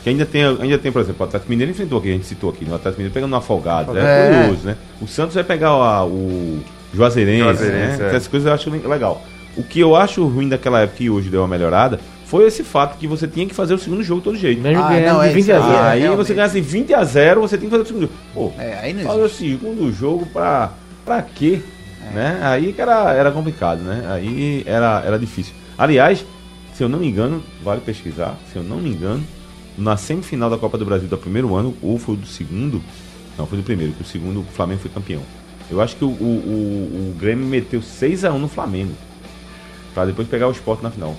[0.04, 2.50] Que ainda tem, ainda tem, por exemplo, o Atlético Mineiro enfrentou aqui, a gente citou
[2.52, 3.98] aqui, no Atlético Mineiro pegando no Afogado.
[3.98, 4.40] É, É.
[4.44, 4.78] curioso, né?
[5.02, 6.60] O Santos vai pegar a- o
[6.94, 8.06] Juazeirense, Juazeirense, né?
[8.06, 8.10] é.
[8.10, 9.22] Essas coisas eu acho legal.
[9.58, 12.00] O que eu acho ruim daquela época e hoje deu uma melhorada
[12.30, 14.62] foi esse fato que você tinha que fazer o segundo jogo de todo jeito.
[14.62, 15.78] Mesmo Ah, ganhando não, de é 20 a isso 0.
[15.80, 16.28] aí, Aí realmente.
[16.28, 18.14] você ganhasse 20 a 0, você tem que fazer o segundo jogo.
[18.34, 20.72] Pô, É, aí não fazer o segundo jogo pra,
[21.04, 21.60] pra quê?
[22.14, 22.40] Né?
[22.44, 24.04] Aí que era, era complicado, né?
[24.12, 25.54] Aí era, era difícil.
[25.78, 26.24] Aliás,
[26.76, 29.24] se eu não me engano, vale pesquisar, se eu não me engano,
[29.78, 32.82] na semifinal da Copa do Brasil do primeiro ano, ou foi do segundo,
[33.38, 35.22] não, foi do primeiro, que o segundo o Flamengo foi campeão.
[35.72, 38.94] Eu acho que o, o, o, o Grêmio meteu 6x1 no Flamengo.
[39.94, 41.16] Pra depois pegar o esporte na final.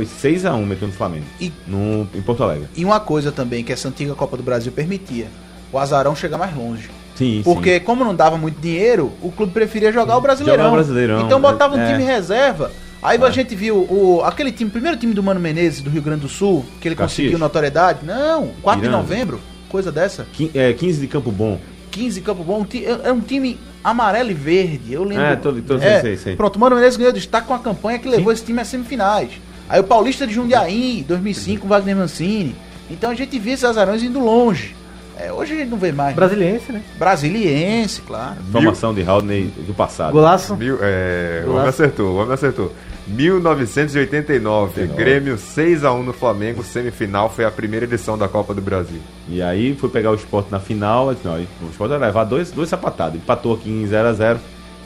[0.00, 1.24] Acho que Foi 6x1 meteu no Flamengo.
[1.40, 2.68] E- No, em Porto Alegre.
[2.76, 5.26] E uma coisa também que essa antiga Copa do Brasil permitia:
[5.72, 6.90] o Azarão chegar mais longe.
[7.14, 10.64] Sim, Porque, como não dava muito dinheiro, o clube preferia jogar o Brasileirão.
[10.64, 11.92] Jogar o Brasileirão, Então botava um é.
[11.92, 12.72] time reserva.
[13.00, 16.22] Aí a gente viu o, aquele time, primeiro time do Mano Menezes do Rio Grande
[16.22, 17.26] do Sul, que ele Caxias.
[17.28, 18.00] conseguiu notoriedade.
[18.04, 18.96] Não, 4 de Miranda.
[19.06, 20.26] novembro, coisa dessa.
[20.32, 21.60] Quin- é, 15 de Campo Bom.
[21.92, 24.92] 15 Campo Bom, ti- é um time amarelo e verde.
[24.92, 25.22] Eu lembro.
[25.24, 26.34] É, tô- sei, É, sei, sei.
[26.36, 29.30] Pronto, o Mano Menezes ganhou destaque com a campanha que levou esse time às semifinais.
[29.68, 32.54] Aí o Paulista de Jundiaí, 2005, o Wagner Mancini.
[32.90, 34.74] Então a gente via esses azarões indo longe.
[35.18, 36.14] É, hoje a gente não vê mais.
[36.14, 36.82] Brasiliense, né?
[36.98, 38.36] Brasiliense, claro.
[38.50, 40.12] Formação de Haldney do passado.
[40.12, 40.56] Golaço.
[40.56, 41.68] Mil, é, o homem Golaço.
[41.68, 42.72] acertou, o homem acertou.
[43.06, 44.96] 1989, 89.
[44.96, 49.00] Grêmio 6x1 no Flamengo, semifinal, foi a primeira edição da Copa do Brasil.
[49.28, 51.10] E aí foi pegar o esporte na final.
[51.10, 53.16] aí, Não, aí o esporte vai levar dois, dois sapatados.
[53.16, 54.38] Empatou aqui em 0x0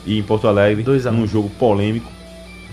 [0.05, 1.13] e em Porto Alegre, 2 a 1.
[1.13, 2.09] num jogo polêmico.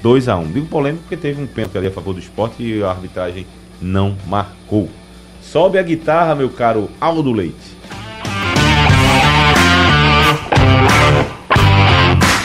[0.03, 0.53] 2x1.
[0.53, 3.47] Digo polêmico porque teve um pênalti ali a favor do esporte e a arbitragem
[3.81, 4.89] não marcou.
[5.41, 7.77] Sobe a guitarra, meu caro Aldo Leite.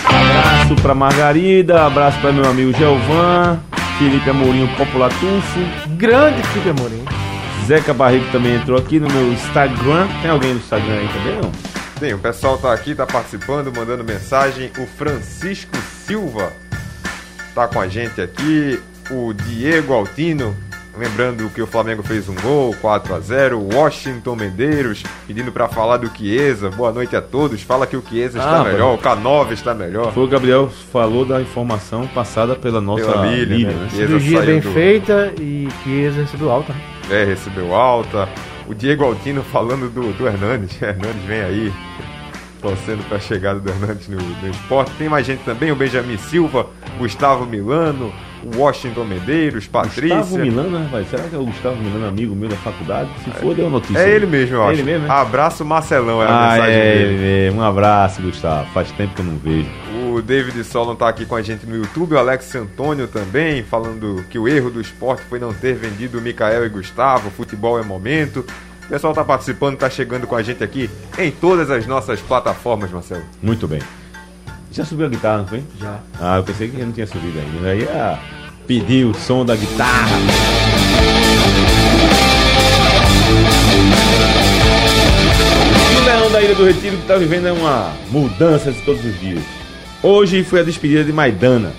[0.05, 3.59] Abraço pra Margarida, abraço pra meu amigo Gelvan,
[3.97, 5.59] Felipe Amorim, Popular Tufo,
[5.97, 7.03] Grande Felipe Amorim.
[7.65, 10.07] Zeca Barrigo também entrou aqui no meu Instagram.
[10.21, 11.51] Tem alguém no Instagram aí também, não?
[11.99, 14.71] Tem, o pessoal tá aqui, tá participando, mandando mensagem.
[14.77, 16.51] O Francisco Silva
[17.55, 18.79] tá com a gente aqui.
[19.09, 20.55] O Diego Altino,
[20.97, 25.97] lembrando que o Flamengo fez um gol, 4 a 0 Washington Medeiros, pedindo pra falar
[25.97, 26.69] do Chiesa.
[26.69, 27.61] Boa noite a todos.
[27.61, 30.13] Fala que o Chiesa está Ah, melhor, o K9 está melhor.
[30.13, 33.73] Foi o Gabriel falou da informação passada pela nossa Pela Lilian, Lilian, né?
[33.83, 33.89] né?
[33.89, 36.71] Chiesa Cirurgia bem do- feita e Chiesa recebeu alta.
[36.73, 36.81] né?
[37.09, 38.29] É, recebeu alta.
[38.67, 40.79] O Diego Altino falando do, do Hernandes.
[40.81, 41.73] Hernandes vem aí,
[42.61, 44.91] torcendo para a chegada do Hernandes no, no esporte.
[44.97, 50.17] Tem mais gente também, o Benjamin Silva, Gustavo Milano, o Washington Medeiros, Patrícia.
[50.17, 51.09] Gustavo Milano, né, rapaz?
[51.09, 53.09] Será que é o Gustavo Milano, amigo meu da faculdade?
[53.23, 53.97] Se for, deu notícia.
[53.99, 54.73] É ele mesmo, eu É acho.
[54.73, 55.13] ele mesmo, né?
[55.13, 57.03] Abraço Marcelão, é a Ah, mensagem é dele.
[57.13, 57.59] ele mesmo.
[57.61, 58.69] Um abraço, Gustavo.
[58.73, 59.69] Faz tempo que eu não vejo.
[60.13, 64.25] O David Solon tá aqui com a gente no YouTube, o Alex Antônio também, falando
[64.29, 67.83] que o erro do esporte foi não ter vendido o Mikael e Gustavo, futebol é
[67.83, 68.45] momento.
[68.91, 72.91] O pessoal tá participando, tá chegando com a gente aqui em todas as nossas plataformas,
[72.91, 73.23] Marcelo.
[73.41, 73.79] Muito bem.
[74.69, 75.63] Já subiu a guitarra, não foi?
[75.79, 75.99] Já.
[76.19, 77.69] Ah, eu pensei que não tinha subido ainda.
[77.69, 78.19] Aí ia
[78.67, 80.17] pedir o som da guitarra.
[85.89, 89.05] E o Leão da Ilha do Retiro que está vivendo é uma mudança de todos
[89.05, 89.41] os dias.
[90.03, 91.71] Hoje foi a despedida de Maidana.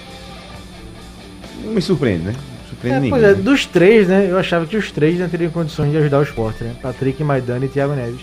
[1.62, 2.34] Não me surpreende, né?
[2.82, 3.10] Surpreende É, ninguém.
[3.10, 4.26] pois é, dos três, né?
[4.28, 6.72] Eu achava que os três não teriam condições de ajudar o esporte, né?
[6.82, 8.20] Patrick, Maidana e Thiago Neves.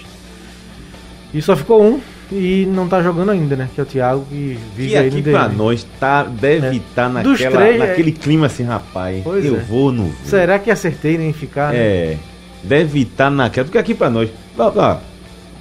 [1.34, 1.99] E só ficou um
[2.32, 3.70] e não tá jogando ainda, né?
[3.74, 6.76] Que é o Thiago que vive Que aí aqui no pra nós tá, deve É.
[6.76, 9.22] estar Dos naquela, três, é- naquele clima assim, rapaz.
[9.24, 9.60] Pois eu é.
[9.60, 10.12] vou no.
[10.26, 11.72] Será que acertei em ficar?
[11.74, 11.80] né?
[11.80, 12.18] É,
[12.64, 13.66] deve estar naquela.
[13.66, 14.30] Porque aqui pra nós.
[14.57, 14.97] Ó, ó,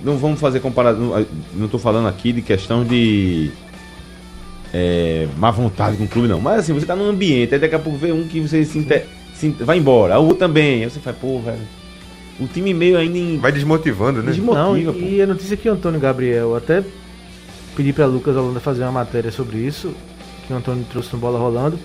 [0.03, 1.27] não vamos fazer comparação.
[1.55, 3.51] Não tô falando aqui de questão de.
[4.73, 6.41] É, má vontade com o clube, não.
[6.41, 8.79] Mas assim, você tá num ambiente, aí daqui a pouco vê um que você se,
[8.79, 9.05] inte-
[9.35, 10.83] se vai embora, o outro também.
[10.85, 11.59] Aí você fala, pô, velho.
[12.41, 13.39] O time meio ainda em.
[13.39, 14.31] Vai desmotivando, né?
[14.31, 14.99] desmotiva, Não, pô.
[15.01, 16.85] e a notícia é que o Antônio Gabriel, até
[17.77, 19.93] pedi pra Lucas Holanda fazer uma matéria sobre isso,
[20.47, 21.79] que o Antônio trouxe no Bola Rolando.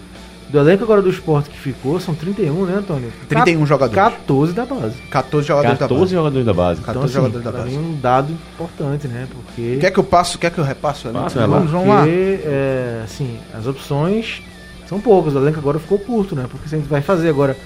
[0.49, 3.11] Do elenco agora do esporte que ficou, são 31, né, Antônio?
[3.27, 3.95] 31 jogadores.
[3.95, 4.95] 14 da base.
[5.09, 6.13] 14 jogadores 14 da base.
[6.13, 6.81] jogadores da base.
[6.81, 7.69] 14 Então, assim, jogadores da base.
[7.69, 9.27] mim, um dado importante, né?
[9.31, 9.77] Porque.
[9.81, 10.37] Quer que eu passo?
[10.37, 11.07] Quer que eu repasso?
[11.07, 11.17] ali?
[11.17, 12.01] Vamos, vamos lá.
[12.01, 14.41] Porque, é, assim, as opções
[14.87, 15.33] são poucas.
[15.33, 16.45] O elenco agora ficou curto, né?
[16.49, 17.57] Porque se a gente vai fazer agora.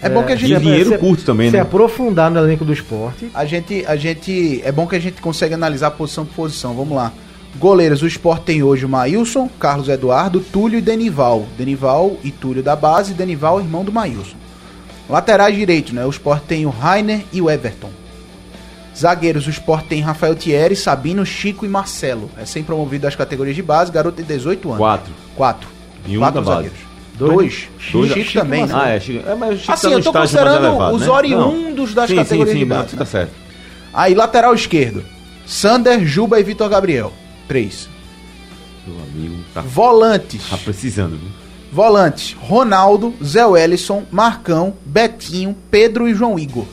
[0.00, 1.62] É bom que a E gente dinheiro se- curto também, se né?
[1.62, 3.28] aprofundar no elenco do esporte.
[3.34, 4.60] A gente, a gente.
[4.64, 6.72] É bom que a gente consegue analisar posição por posição.
[6.74, 7.12] Vamos lá.
[7.58, 11.44] Goleiros, o Sport tem hoje o Maílson, Carlos Eduardo, Túlio e Denival.
[11.58, 14.36] Denival e Túlio da base, Denival, irmão do Maílson.
[15.10, 16.04] Laterais direitos, né?
[16.06, 17.90] O Sport tem o Rainer e o Everton.
[18.96, 22.30] Zagueiros, o Sport tem Rafael Thierry, Sabino, Chico e Marcelo.
[22.36, 24.78] É sem promovido das categorias de base, garoto de 18 anos.
[24.78, 25.12] Quatro.
[25.34, 25.68] Quatro.
[26.06, 26.56] E um Quatro da base.
[26.56, 26.78] zagueiros.
[27.16, 27.34] Dois.
[27.34, 27.68] Dois.
[27.90, 28.12] Dois.
[28.12, 28.74] Chico, Chico também, né?
[28.76, 29.28] Ah, é, Chico.
[29.28, 31.08] É, mas o Chico Assim, tá eu tô mais considerando elevado, os né?
[31.08, 32.98] oriundos das sim, categorias sim, sim, de base, né?
[32.98, 33.32] tá certo.
[33.92, 35.04] Aí, lateral esquerdo.
[35.44, 37.12] Sander, Juba e Vitor Gabriel.
[37.48, 37.88] Três.
[38.86, 40.48] Meu amigo tá, Volantes.
[40.48, 41.28] tá precisando, viu?
[41.72, 42.36] Volantes.
[42.38, 46.66] Ronaldo, Zé Wellison, Marcão, Betinho, Pedro e João Igor.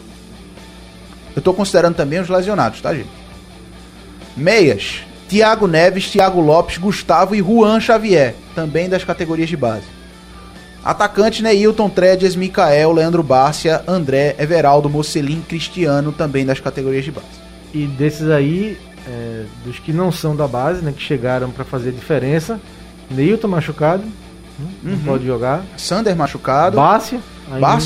[1.36, 3.10] Eu tô considerando também os lesionados, tá, gente?
[4.38, 5.02] Meias.
[5.28, 8.36] Thiago Neves, Thiago Lopes, Gustavo e Juan Xavier.
[8.54, 9.86] Também das categorias de base.
[10.84, 17.26] Atacantes, Neilton, Tredes, Mikael, Leandro Bárcia, André, Everaldo, Mocelin, Cristiano, também das categorias de base.
[17.74, 20.94] E desses aí, é, dos que não são da base, né?
[20.96, 22.60] Que chegaram pra fazer a diferença.
[23.10, 25.64] Neilton machucado, né, não pode jogar.
[25.78, 26.76] Sander machucado.
[26.78, 27.20] Bárcia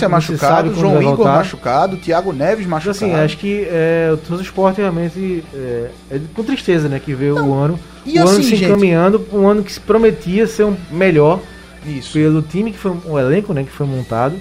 [0.08, 2.92] sabe machucado, João Igor machucado, Thiago Neves Então, machucado.
[3.06, 7.00] assim, acho que é, o Todos Esporte realmente é, é com tristeza, né?
[7.04, 9.74] Que vê o ano, e o ano assim, se gente- encaminhando para um ano que
[9.74, 11.42] se prometia ser um melhor
[11.86, 12.14] Isso.
[12.14, 13.64] pelo time que foi o elenco, né?
[13.66, 14.36] Que foi montado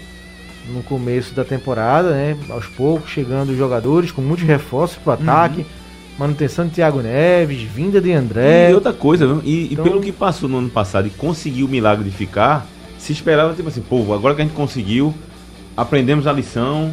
[0.72, 2.36] no começo da temporada, né?
[2.50, 5.02] Aos poucos chegando os jogadores com muitos reforços Uhum.
[5.02, 5.66] pro ataque,
[6.18, 8.70] manutenção de Thiago Neves, vinda de André.
[8.70, 9.40] E outra coisa, viu?
[9.44, 12.66] E, e Então- pelo que passou no ano passado e conseguiu o milagre de ficar,
[12.98, 15.14] se esperava, tipo assim, pô, agora que a gente conseguiu,
[15.76, 16.92] aprendemos a lição,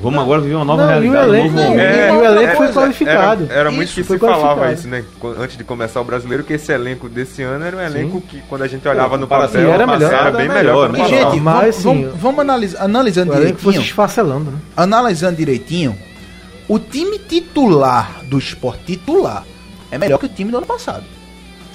[0.00, 1.90] vamos agora viver uma nova Não, e o realidade, um elenco- novo não, momento.
[1.90, 3.44] e o elenco foi é, qualificado.
[3.50, 5.04] Era, era muito Isso, que se falava isso, né?
[5.38, 8.62] Antes de começar o brasileiro, que esse elenco desse ano era um elenco que, quando
[8.62, 10.12] a gente olhava no comparação papel, era melhor.
[10.12, 10.88] era bem Era melhor.
[10.92, 13.78] melhor, que E, gente, mas, vamos, assim, vamos, vamos analisa- analisando O elenco foi se
[13.80, 13.82] direitinho.
[13.90, 14.58] esfacelando, né?
[14.76, 15.96] Analisando direitinho,
[16.72, 19.44] o time titular do esporte titular
[19.90, 21.02] é melhor que o time do ano passado.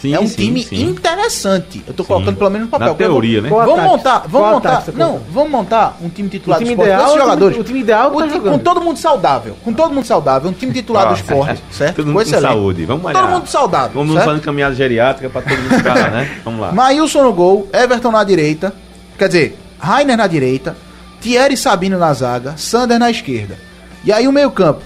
[0.02, 0.84] Sim, é um sim, time sim.
[0.84, 1.84] interessante.
[1.88, 2.08] Eu tô Sim.
[2.08, 2.88] colocando pelo menos no papel.
[2.90, 3.50] Na teoria, né?
[3.50, 4.84] Vamos montar, vamos montar.
[4.94, 6.90] Não, vamos montar um time titular O time do esporte.
[6.94, 7.58] ideal, com time- jogadores.
[7.58, 8.52] o time ideal tá O jogando.
[8.52, 9.58] com todo mundo saudável.
[9.64, 10.50] Com todo mundo saudável.
[10.50, 11.96] Um time titular do Ah, esporte, certo?
[11.98, 12.86] Todo mundo Com saúde.
[12.86, 13.32] Vamos Todo malhar.
[13.32, 13.92] mundo saudável.
[13.96, 14.26] Vamos certo?
[14.26, 16.40] fazendo caminhada geriátrica pra todo mundo ficar, né?
[16.44, 16.72] Vamos lá.
[16.72, 18.74] Maílson no gol, Everton na direita.
[19.18, 20.76] Quer dizer, Rainer na direita,
[21.22, 23.58] Thierry Sabino na zaga, Sander na esquerda.
[24.06, 24.82] E aí o meio-campo,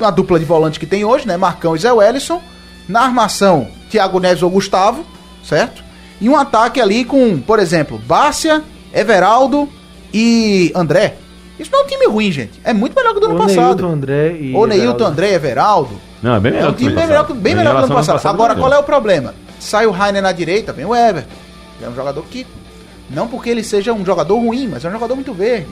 [0.00, 1.36] a dupla de volante que tem hoje, né?
[1.36, 2.40] Marcão e Zé Wellison.
[2.88, 5.04] Na armação, Thiago Neves ou Gustavo,
[5.44, 5.82] certo?
[6.20, 8.62] E um ataque ali com, por exemplo, Bárcia,
[8.94, 9.68] Everaldo
[10.12, 11.16] e André.
[11.58, 12.60] Isso não é um time ruim, gente.
[12.64, 13.60] É muito melhor que o do ano O passado.
[13.82, 14.54] Neilton, André e.
[14.54, 15.04] Ou Neilton, Everaldo.
[15.04, 16.00] André, Everaldo.
[16.22, 17.94] Não, é bem É melhor um time bem melhor, que- bem melhor que o ano
[17.94, 18.26] passado.
[18.28, 19.34] Agora, qual é o problema?
[19.60, 21.28] Sai o Rainer na direita, vem o Everton.
[21.82, 22.46] É um jogador que.
[23.10, 25.68] Não porque ele seja um jogador ruim, mas é um jogador muito verde.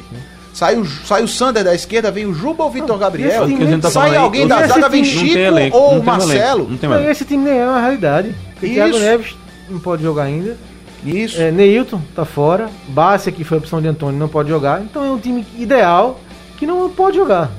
[0.57, 3.44] Sai o, sai o Sander da esquerda, vem o Juba ou o Vitor Gabriel.
[3.44, 6.61] O tá sai aí, alguém o- da zaga, vem Chico elenco, ou um Marcelo.
[6.61, 8.34] elenco, Não tem Não, esse time nem é uma realidade.
[8.54, 8.74] Porque Isso.
[8.76, 9.36] Thiago Neves
[9.68, 10.57] não pode jogar ainda.
[11.04, 11.38] Isso.
[11.38, 12.70] É, Neilton tá fora.
[12.88, 14.80] Bárcia, que foi a opção de Antônio, não pode jogar.
[14.80, 16.18] Então é um time ideal
[16.57, 17.50] que não pode jogar.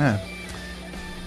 [0.00, 0.14] É.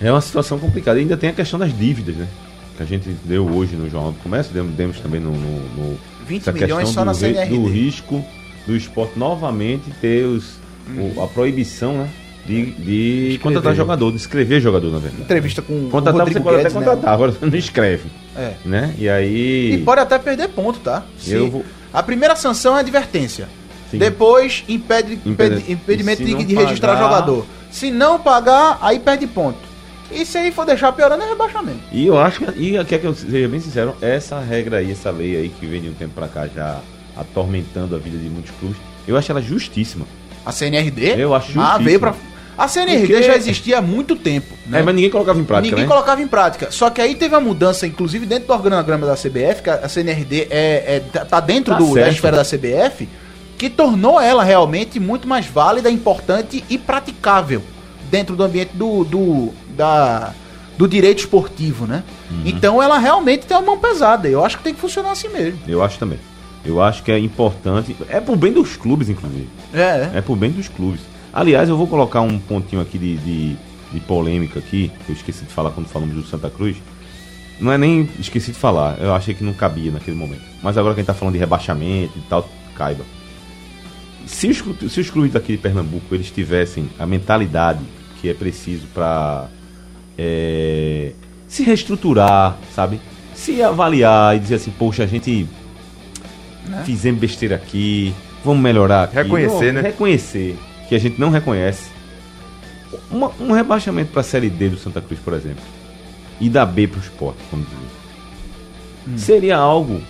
[0.02, 1.00] É uma situação complicada.
[1.00, 2.28] E ainda tem a questão das dívidas, né?
[2.76, 5.98] Que a gente deu hoje no Jornal do Comércio, demos, demos também no, no, no
[6.28, 7.56] 20 essa milhões questão só na CNRD.
[7.56, 8.26] do risco
[8.68, 10.58] do esporte novamente ter os,
[10.96, 12.10] o- a proibição, né?
[12.46, 15.22] De, de contratar jogador, de escrever jogador, na verdade.
[15.24, 16.86] Entrevista com o Contratar você Rodrigo pode Guedes, até né?
[16.86, 18.10] contratar, agora você não escreve.
[18.38, 18.54] É.
[18.64, 18.94] Né?
[18.98, 19.74] E aí.
[19.74, 21.04] E pode até perder ponto, tá?
[21.20, 23.50] Se- Eu vou- A primeira sanção é advertência.
[23.92, 23.98] Sim.
[23.98, 27.46] Depois, impede, impede- impedimento de, de registrar pagar- jogador.
[27.70, 29.60] Se não pagar, aí perde ponto.
[30.10, 31.80] E se aí for deixar piorando, é rebaixamento.
[31.92, 35.12] E eu acho que, e quer que eu seja bem sincero, essa regra aí, essa
[35.12, 36.80] lei aí que vem de um tempo pra cá já
[37.20, 40.06] atormentando a vida de muitos clubes, eu acho ela justíssima.
[40.46, 41.16] A CNRD?
[41.22, 41.86] Eu acho Ah, justíssimo.
[41.86, 42.14] veio pra.
[42.58, 44.48] A CNRD Porque- já existia há muito tempo.
[44.66, 44.80] né?
[44.80, 45.92] É, mas ninguém colocava em prática, Ninguém né?
[45.92, 46.72] colocava em prática.
[46.72, 50.48] Só que aí teve uma mudança, inclusive dentro do organograma da CBF, que a CNRD
[50.50, 53.08] é, é- tá- tá dentro Tá do, da esfera da CBF,
[53.60, 57.62] que tornou ela realmente muito mais válida, importante e praticável
[58.10, 60.34] dentro do ambiente do, do, da,
[60.80, 62.04] do direito esportivo, né?
[62.32, 62.42] Uhum.
[62.46, 64.28] Então ela realmente tem uma mão pesada.
[64.28, 65.60] Eu acho que tem que funcionar assim mesmo.
[65.68, 66.18] Eu acho também.
[66.68, 67.96] Eu acho que é importante.
[68.10, 69.48] É pro bem dos clubes, inclusive.
[69.74, 71.00] É, É pro bem dos clubes.
[71.34, 73.56] Aliás, eu vou colocar um pontinho aqui de, de,
[73.94, 76.78] de polêmica aqui, que eu esqueci de falar quando falamos do Santa Cruz.
[77.60, 80.44] Não é nem esqueci de falar, eu achei que não cabia naquele momento.
[80.62, 83.04] Mas agora que a gente tá falando de rebaixamento e tal, caiba.
[84.28, 87.80] Se os, se os clubes daqui de Pernambuco eles tivessem a mentalidade
[88.22, 89.48] que é preciso para
[91.48, 93.00] se reestruturar, sabe?
[93.34, 95.48] Se avaliar e dizer assim, poxa, a gente
[96.84, 98.14] fizemos besteira aqui,
[98.44, 99.16] vamos melhorar aqui.
[99.16, 99.82] Reconhecer, né?
[99.82, 100.58] Reconhecer
[100.90, 101.90] que a gente não reconhece.
[103.12, 105.64] Uma- um rebaixamento para a Série D do Santa Cruz, por exemplo,
[106.40, 109.18] e da B para o esporte, vamos dizer.
[109.20, 110.02] Seria algo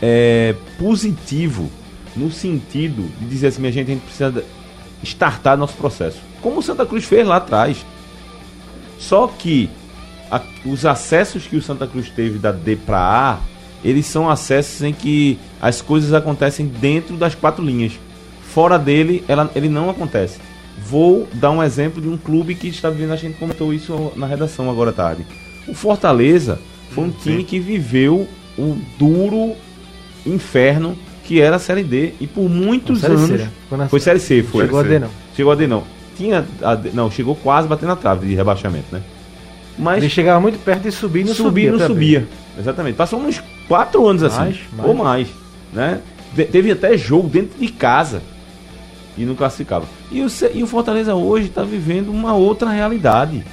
[0.00, 1.70] é, positivo
[2.16, 4.44] no sentido de dizer assim, minha gente, a gente precisa
[5.02, 6.18] startar nosso processo.
[6.40, 7.84] Como o Santa Cruz fez lá atrás.
[8.98, 9.68] Só que
[10.30, 13.38] a- os acessos que o Santa Cruz teve da D para A,
[13.84, 17.92] eles são acessos em que as coisas acontecem dentro das quatro linhas.
[18.42, 20.38] Fora dele, ela, ele não acontece.
[20.84, 24.26] Vou dar um exemplo de um clube que está vivendo, a gente comentou isso na
[24.26, 25.24] redação agora à tarde.
[25.66, 26.58] O Fortaleza
[26.90, 28.26] foi um time que viveu
[28.58, 29.54] o duro
[30.26, 32.14] inferno que era a Série D.
[32.20, 33.28] E por muitos C, anos.
[33.30, 33.50] né?
[33.64, 34.64] Ficou na- Foi Série C, foi.
[34.64, 35.08] Chegou a D, não.
[35.36, 35.84] Chegou a D não.
[36.16, 39.02] Tinha a D- não, chegou quase batendo na trave de rebaixamento, né?
[39.78, 41.72] Mas Ele chegava muito perto e não subia, subia.
[41.72, 42.28] não subia.
[42.58, 42.96] Exatamente.
[42.96, 44.38] Passou uns quatro anos assim.
[44.38, 44.88] Mais, mais.
[44.88, 45.28] Ou mais.
[45.72, 46.00] Né?
[46.34, 48.20] De- teve até jogo dentro de casa.
[49.16, 49.86] E não classificava.
[50.10, 53.44] E o, e o Fortaleza hoje está vivendo uma outra realidade.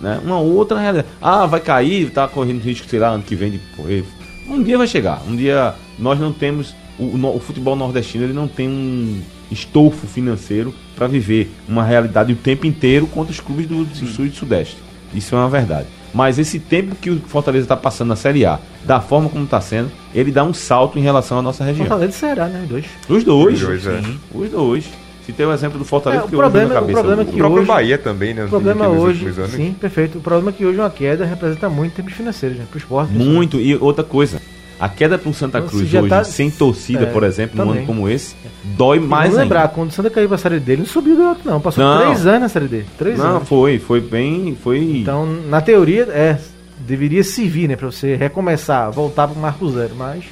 [0.00, 0.20] Né?
[0.24, 1.08] Uma outra realidade.
[1.20, 4.04] Ah, vai cair, tá correndo risco, sei lá, ano que vem de correr.
[4.48, 5.22] Um dia vai chegar.
[5.28, 6.74] Um dia nós não temos.
[6.98, 12.32] O, o o futebol nordestino ele não tem um estofo financeiro para viver uma realidade
[12.32, 14.76] o tempo inteiro contra os clubes do, do sul e do sudeste.
[15.14, 15.86] Isso é uma verdade.
[16.14, 19.60] Mas esse tempo que o Fortaleza está passando na Série A, da forma como está
[19.60, 21.86] sendo, ele dá um salto em relação à nossa região.
[21.86, 22.64] Fortaleza será, né?
[22.68, 22.84] Dois.
[23.08, 23.54] Os dois.
[23.62, 24.00] Os dois, é.
[24.34, 24.84] Os dois.
[25.24, 26.98] Se tem o exemplo do Fortaleza, É, o que problema- na o cabeça.
[26.98, 28.44] problema é do- O que próprio hoje- Bahia também, né?
[28.44, 30.18] O problema hoje, sim, perfeito.
[30.18, 32.64] O problema é que hoje uma queda representa muito em termos financeiros, né?
[32.68, 33.12] Pro esporte.
[33.12, 33.58] Muito.
[33.60, 34.42] E outra coisa,
[34.84, 37.70] a queda para um Santa Então, Cruz hoje, tá- sem torcida, É, por exemplo, num
[37.70, 39.54] ano como esse, dói Mas mais Vamos ainda.
[39.54, 41.60] lembrar, quando o Santa caiu pra série D, ele não subiu do outro, não.
[41.60, 42.02] Passou Não.
[42.02, 42.82] três anos na série D.
[42.98, 43.48] Três Não, anos.
[43.48, 44.78] foi, foi bem, foi...
[45.02, 46.36] Então, na teoria, é.
[46.80, 47.76] Deveria servir, né?
[47.76, 50.24] Pra você recomeçar, voltar pro marco zero, mas.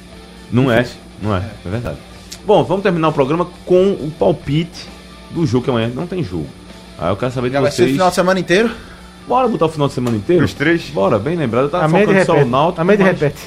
[0.51, 0.85] Não é,
[1.21, 1.97] não é, é verdade.
[2.45, 4.85] Bom, vamos terminar o programa com o palpite
[5.29, 6.47] do jogo que amanhã não tem jogo.
[6.99, 7.91] Aí eu quero saber de Já vai ser o vocês.
[7.93, 8.69] final de semana inteiro?
[9.25, 10.43] Bora botar o final de semana inteiro?
[10.43, 10.89] Os três?
[10.89, 11.65] Bora, bem lembrado.
[11.65, 12.45] Eu tava Amém de focando só o.
[12.45, 12.81] Náutico.
[12.81, 13.41] Amém de mas- repete.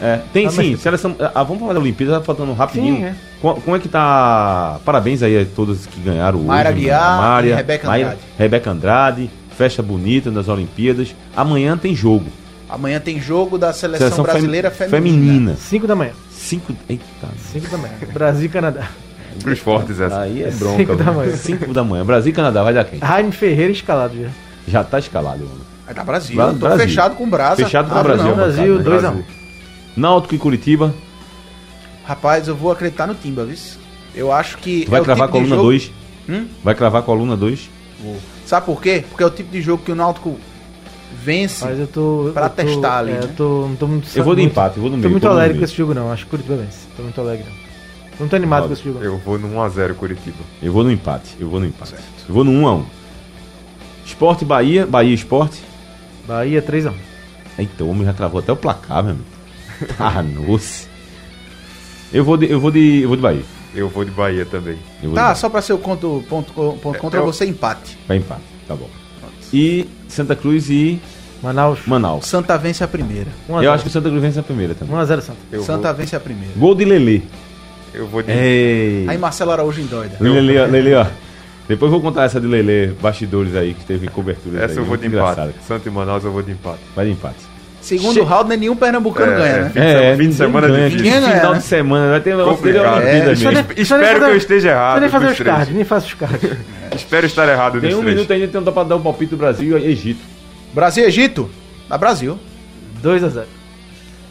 [0.00, 0.80] É, tem ah, sim, mas...
[0.80, 1.16] seleção.
[1.18, 2.96] Ah, ah, vamos falar da Olimpíada, tá faltando rapidinho.
[2.96, 3.14] Sim, é.
[3.40, 4.78] como, como, é que tá?
[4.84, 6.48] Parabéns aí a todos que ganharam hoje.
[6.48, 6.76] Mayra né?
[6.76, 8.04] Guiar, Maria, Rebeca Andrade.
[8.04, 11.14] Maíra, Rebeca Andrade, festa bonita nas Olimpíadas.
[11.36, 12.26] Amanhã tem jogo.
[12.68, 14.88] Amanhã tem jogo da seleção, seleção brasileira fem...
[14.88, 15.54] feminina.
[15.54, 16.12] 5 da manhã.
[16.30, 17.04] 5 Eita.
[17.52, 17.94] 5 da manhã.
[18.12, 18.88] Brasil e Canadá.
[19.42, 20.20] Pros fortes essa.
[20.20, 20.78] Aí é bronca.
[20.78, 21.36] 5 da manhã.
[21.36, 22.04] 5 da manhã.
[22.04, 22.98] Brasil e Canadá, vai dar quem?
[22.98, 24.28] Raim Ferreira escalado já.
[24.66, 25.60] Já tá escalado, mano.
[25.84, 26.36] Vai dar Brasil.
[26.36, 26.58] Brasil.
[26.58, 27.56] Tô fechado com o Brasa.
[27.56, 28.26] Fechado com o ah, Brasil.
[28.26, 29.24] Não, Brasil, 2x1.
[29.96, 30.94] Náutico e Curitiba.
[32.04, 33.56] Rapaz, eu vou acreditar no Timba, viu?
[34.14, 34.84] Eu acho que.
[34.88, 35.92] Vai é o cravar a tipo de coluna jogo- 2.
[36.28, 36.46] Hum?
[36.62, 37.70] Vai cravar a coluna 2.
[38.46, 39.04] Sabe por quê?
[39.08, 40.38] Porque é o tipo de jogo que o Náutico
[41.22, 41.64] vence.
[41.64, 42.30] Mas eu tô.
[42.34, 43.20] Pra eu tô- testar ali, é, né?
[43.22, 44.08] Eu tô, não tô muito.
[44.16, 45.10] Eu vou de muito- empate, eu vou no Tô meio.
[45.12, 46.10] muito tô no alegre com esse jogo, não.
[46.12, 46.78] Acho que o Curitiba vence.
[46.96, 47.56] Tô muito alegre, não.
[48.10, 48.68] Tô muito animado Roda.
[48.68, 48.98] com esse jogo.
[48.98, 49.04] não.
[49.06, 50.36] Eu vou no 1x0 Curitiba.
[50.62, 51.36] Eu vou no empate.
[51.40, 51.94] Eu vou no empate.
[52.28, 52.84] Eu vou no 1 a 1
[54.04, 54.86] Esporte Bahia.
[54.86, 55.62] Bahia Esporte.
[56.28, 56.92] Bahia 3x1.
[57.58, 59.26] Eita, o homem já travou até o placar, meu amigo.
[59.98, 60.86] Ah, nossa.
[62.12, 63.42] Eu vou de, eu vou de, eu vou de Bahia.
[63.74, 64.78] Eu vou de Bahia também.
[65.02, 65.34] Eu vou Tá, Bahia.
[65.34, 67.98] só pra ser o ponto, ponto, ponto contra eu- você, empate.
[68.06, 68.88] Vai empate, tá bom.
[69.52, 71.00] E Santa Cruz e
[71.42, 71.80] Manaus.
[71.86, 72.26] Manaus.
[72.26, 73.30] Santa vence a primeira.
[73.48, 73.64] 1 a 0.
[73.64, 74.94] Eu acho que Santa Cruz vence a primeira também.
[74.96, 75.38] 1x0 Santa.
[75.52, 76.52] Eu Santa vence a primeira.
[76.56, 77.18] Gol de Lelê.
[77.18, 77.26] vou,
[77.94, 78.30] eu vou de.
[78.32, 79.04] Ei.
[79.08, 80.16] Aí Marcelo Araújo endoida.
[80.20, 81.06] Lelê, ó, Lelê, ó.
[81.68, 84.62] Depois vou contar essa de Lelê, bastidores aí, que teve cobertura.
[84.64, 85.54] Essa eu vou de empate.
[85.66, 86.80] Santa e Manaus eu vou de empate.
[86.94, 87.36] Vai de empate.
[87.84, 89.60] Segundo Che- o Raul, nenhum pernambucano É, ganha, é.
[89.60, 89.68] né?
[89.68, 90.88] Fim de semana- fim de semana ganha.
[90.88, 91.04] difícil.
[91.04, 91.58] Ninguém ganha, Final né?
[91.58, 92.48] de semana, vai ter um.
[92.48, 93.32] Olimpíada É, mesmo.
[93.32, 95.00] isso aí- Espero que eu esteja errado.
[95.00, 96.50] nem fazer os cards, nem faço os cards.
[96.96, 98.14] Espero estar errado Tem um três.
[98.14, 100.20] minuto ainda, dá pra dar o palpite do Brasil e Egito.
[100.72, 101.50] Brasil e Egito?
[101.88, 102.38] Dá Brasil.
[103.02, 103.44] 2x0.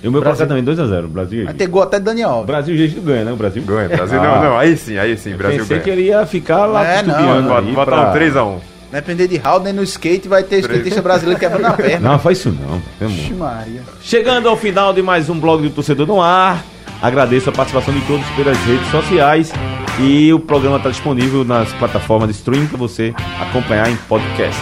[0.01, 0.45] E o meu Brasil.
[0.45, 1.57] placar também 2x0, Brasil e Vai Egito.
[1.59, 2.47] ter gol até de Daniel Alves.
[2.47, 3.31] Brasil e Egito ganha, né?
[3.31, 4.19] O Brasil Ganha, Brasil.
[4.19, 4.23] Ah.
[4.23, 5.81] Não, não, aí sim, aí sim, Brasil Pensei ganha.
[5.83, 8.59] que ele ia ficar lá É, não, titubeando Bota, aí bota pra- um 3x1.
[8.93, 12.11] Depender de Raul, nem no skate vai ter skatista brasileiro quebrando a perna.
[12.11, 12.79] Não, faz isso não.
[12.99, 13.21] pelo amor.
[13.23, 13.81] Vixe Maria.
[14.01, 16.63] Chegando ao final de mais um blog do Torcedor no Ar.
[17.01, 19.51] Agradeço a participação de todos pelas redes sociais.
[19.99, 24.61] E o programa está disponível nas plataformas de streaming para você acompanhar em podcast.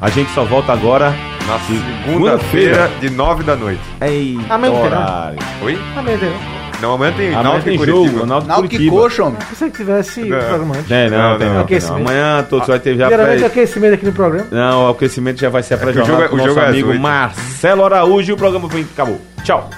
[0.00, 1.10] A gente só volta agora
[1.46, 2.08] Na segunda-feira.
[2.08, 3.80] segunda-feira, de 9 da noite.
[3.98, 4.68] Tem, né?
[4.68, 5.38] horário.
[5.62, 5.78] Oi?
[5.96, 6.61] Amém, entendeu?
[6.82, 8.26] Não, amanhã tem Amanhã Náutico tem e jogo, Curitiba.
[8.26, 8.96] Náutico Náutico e Curitiba.
[9.02, 9.38] coxa, homem.
[9.48, 10.38] Pensei que tivesse o Não.
[10.38, 10.90] programa antes.
[10.90, 11.54] É, não, Não, tem não.
[11.54, 11.60] não.
[11.62, 12.00] Aquecimento.
[12.08, 13.46] Amanhã todos vai ter já Geralmente pré...
[13.46, 14.46] aquecimento aqui no programa.
[14.50, 16.88] Não, o aquecimento já vai ser o jogo é- com o nosso jogo é amigo
[16.90, 17.00] oito.
[17.00, 19.20] Marcelo Araújo e o programa foi acabou.
[19.44, 19.70] Tchau.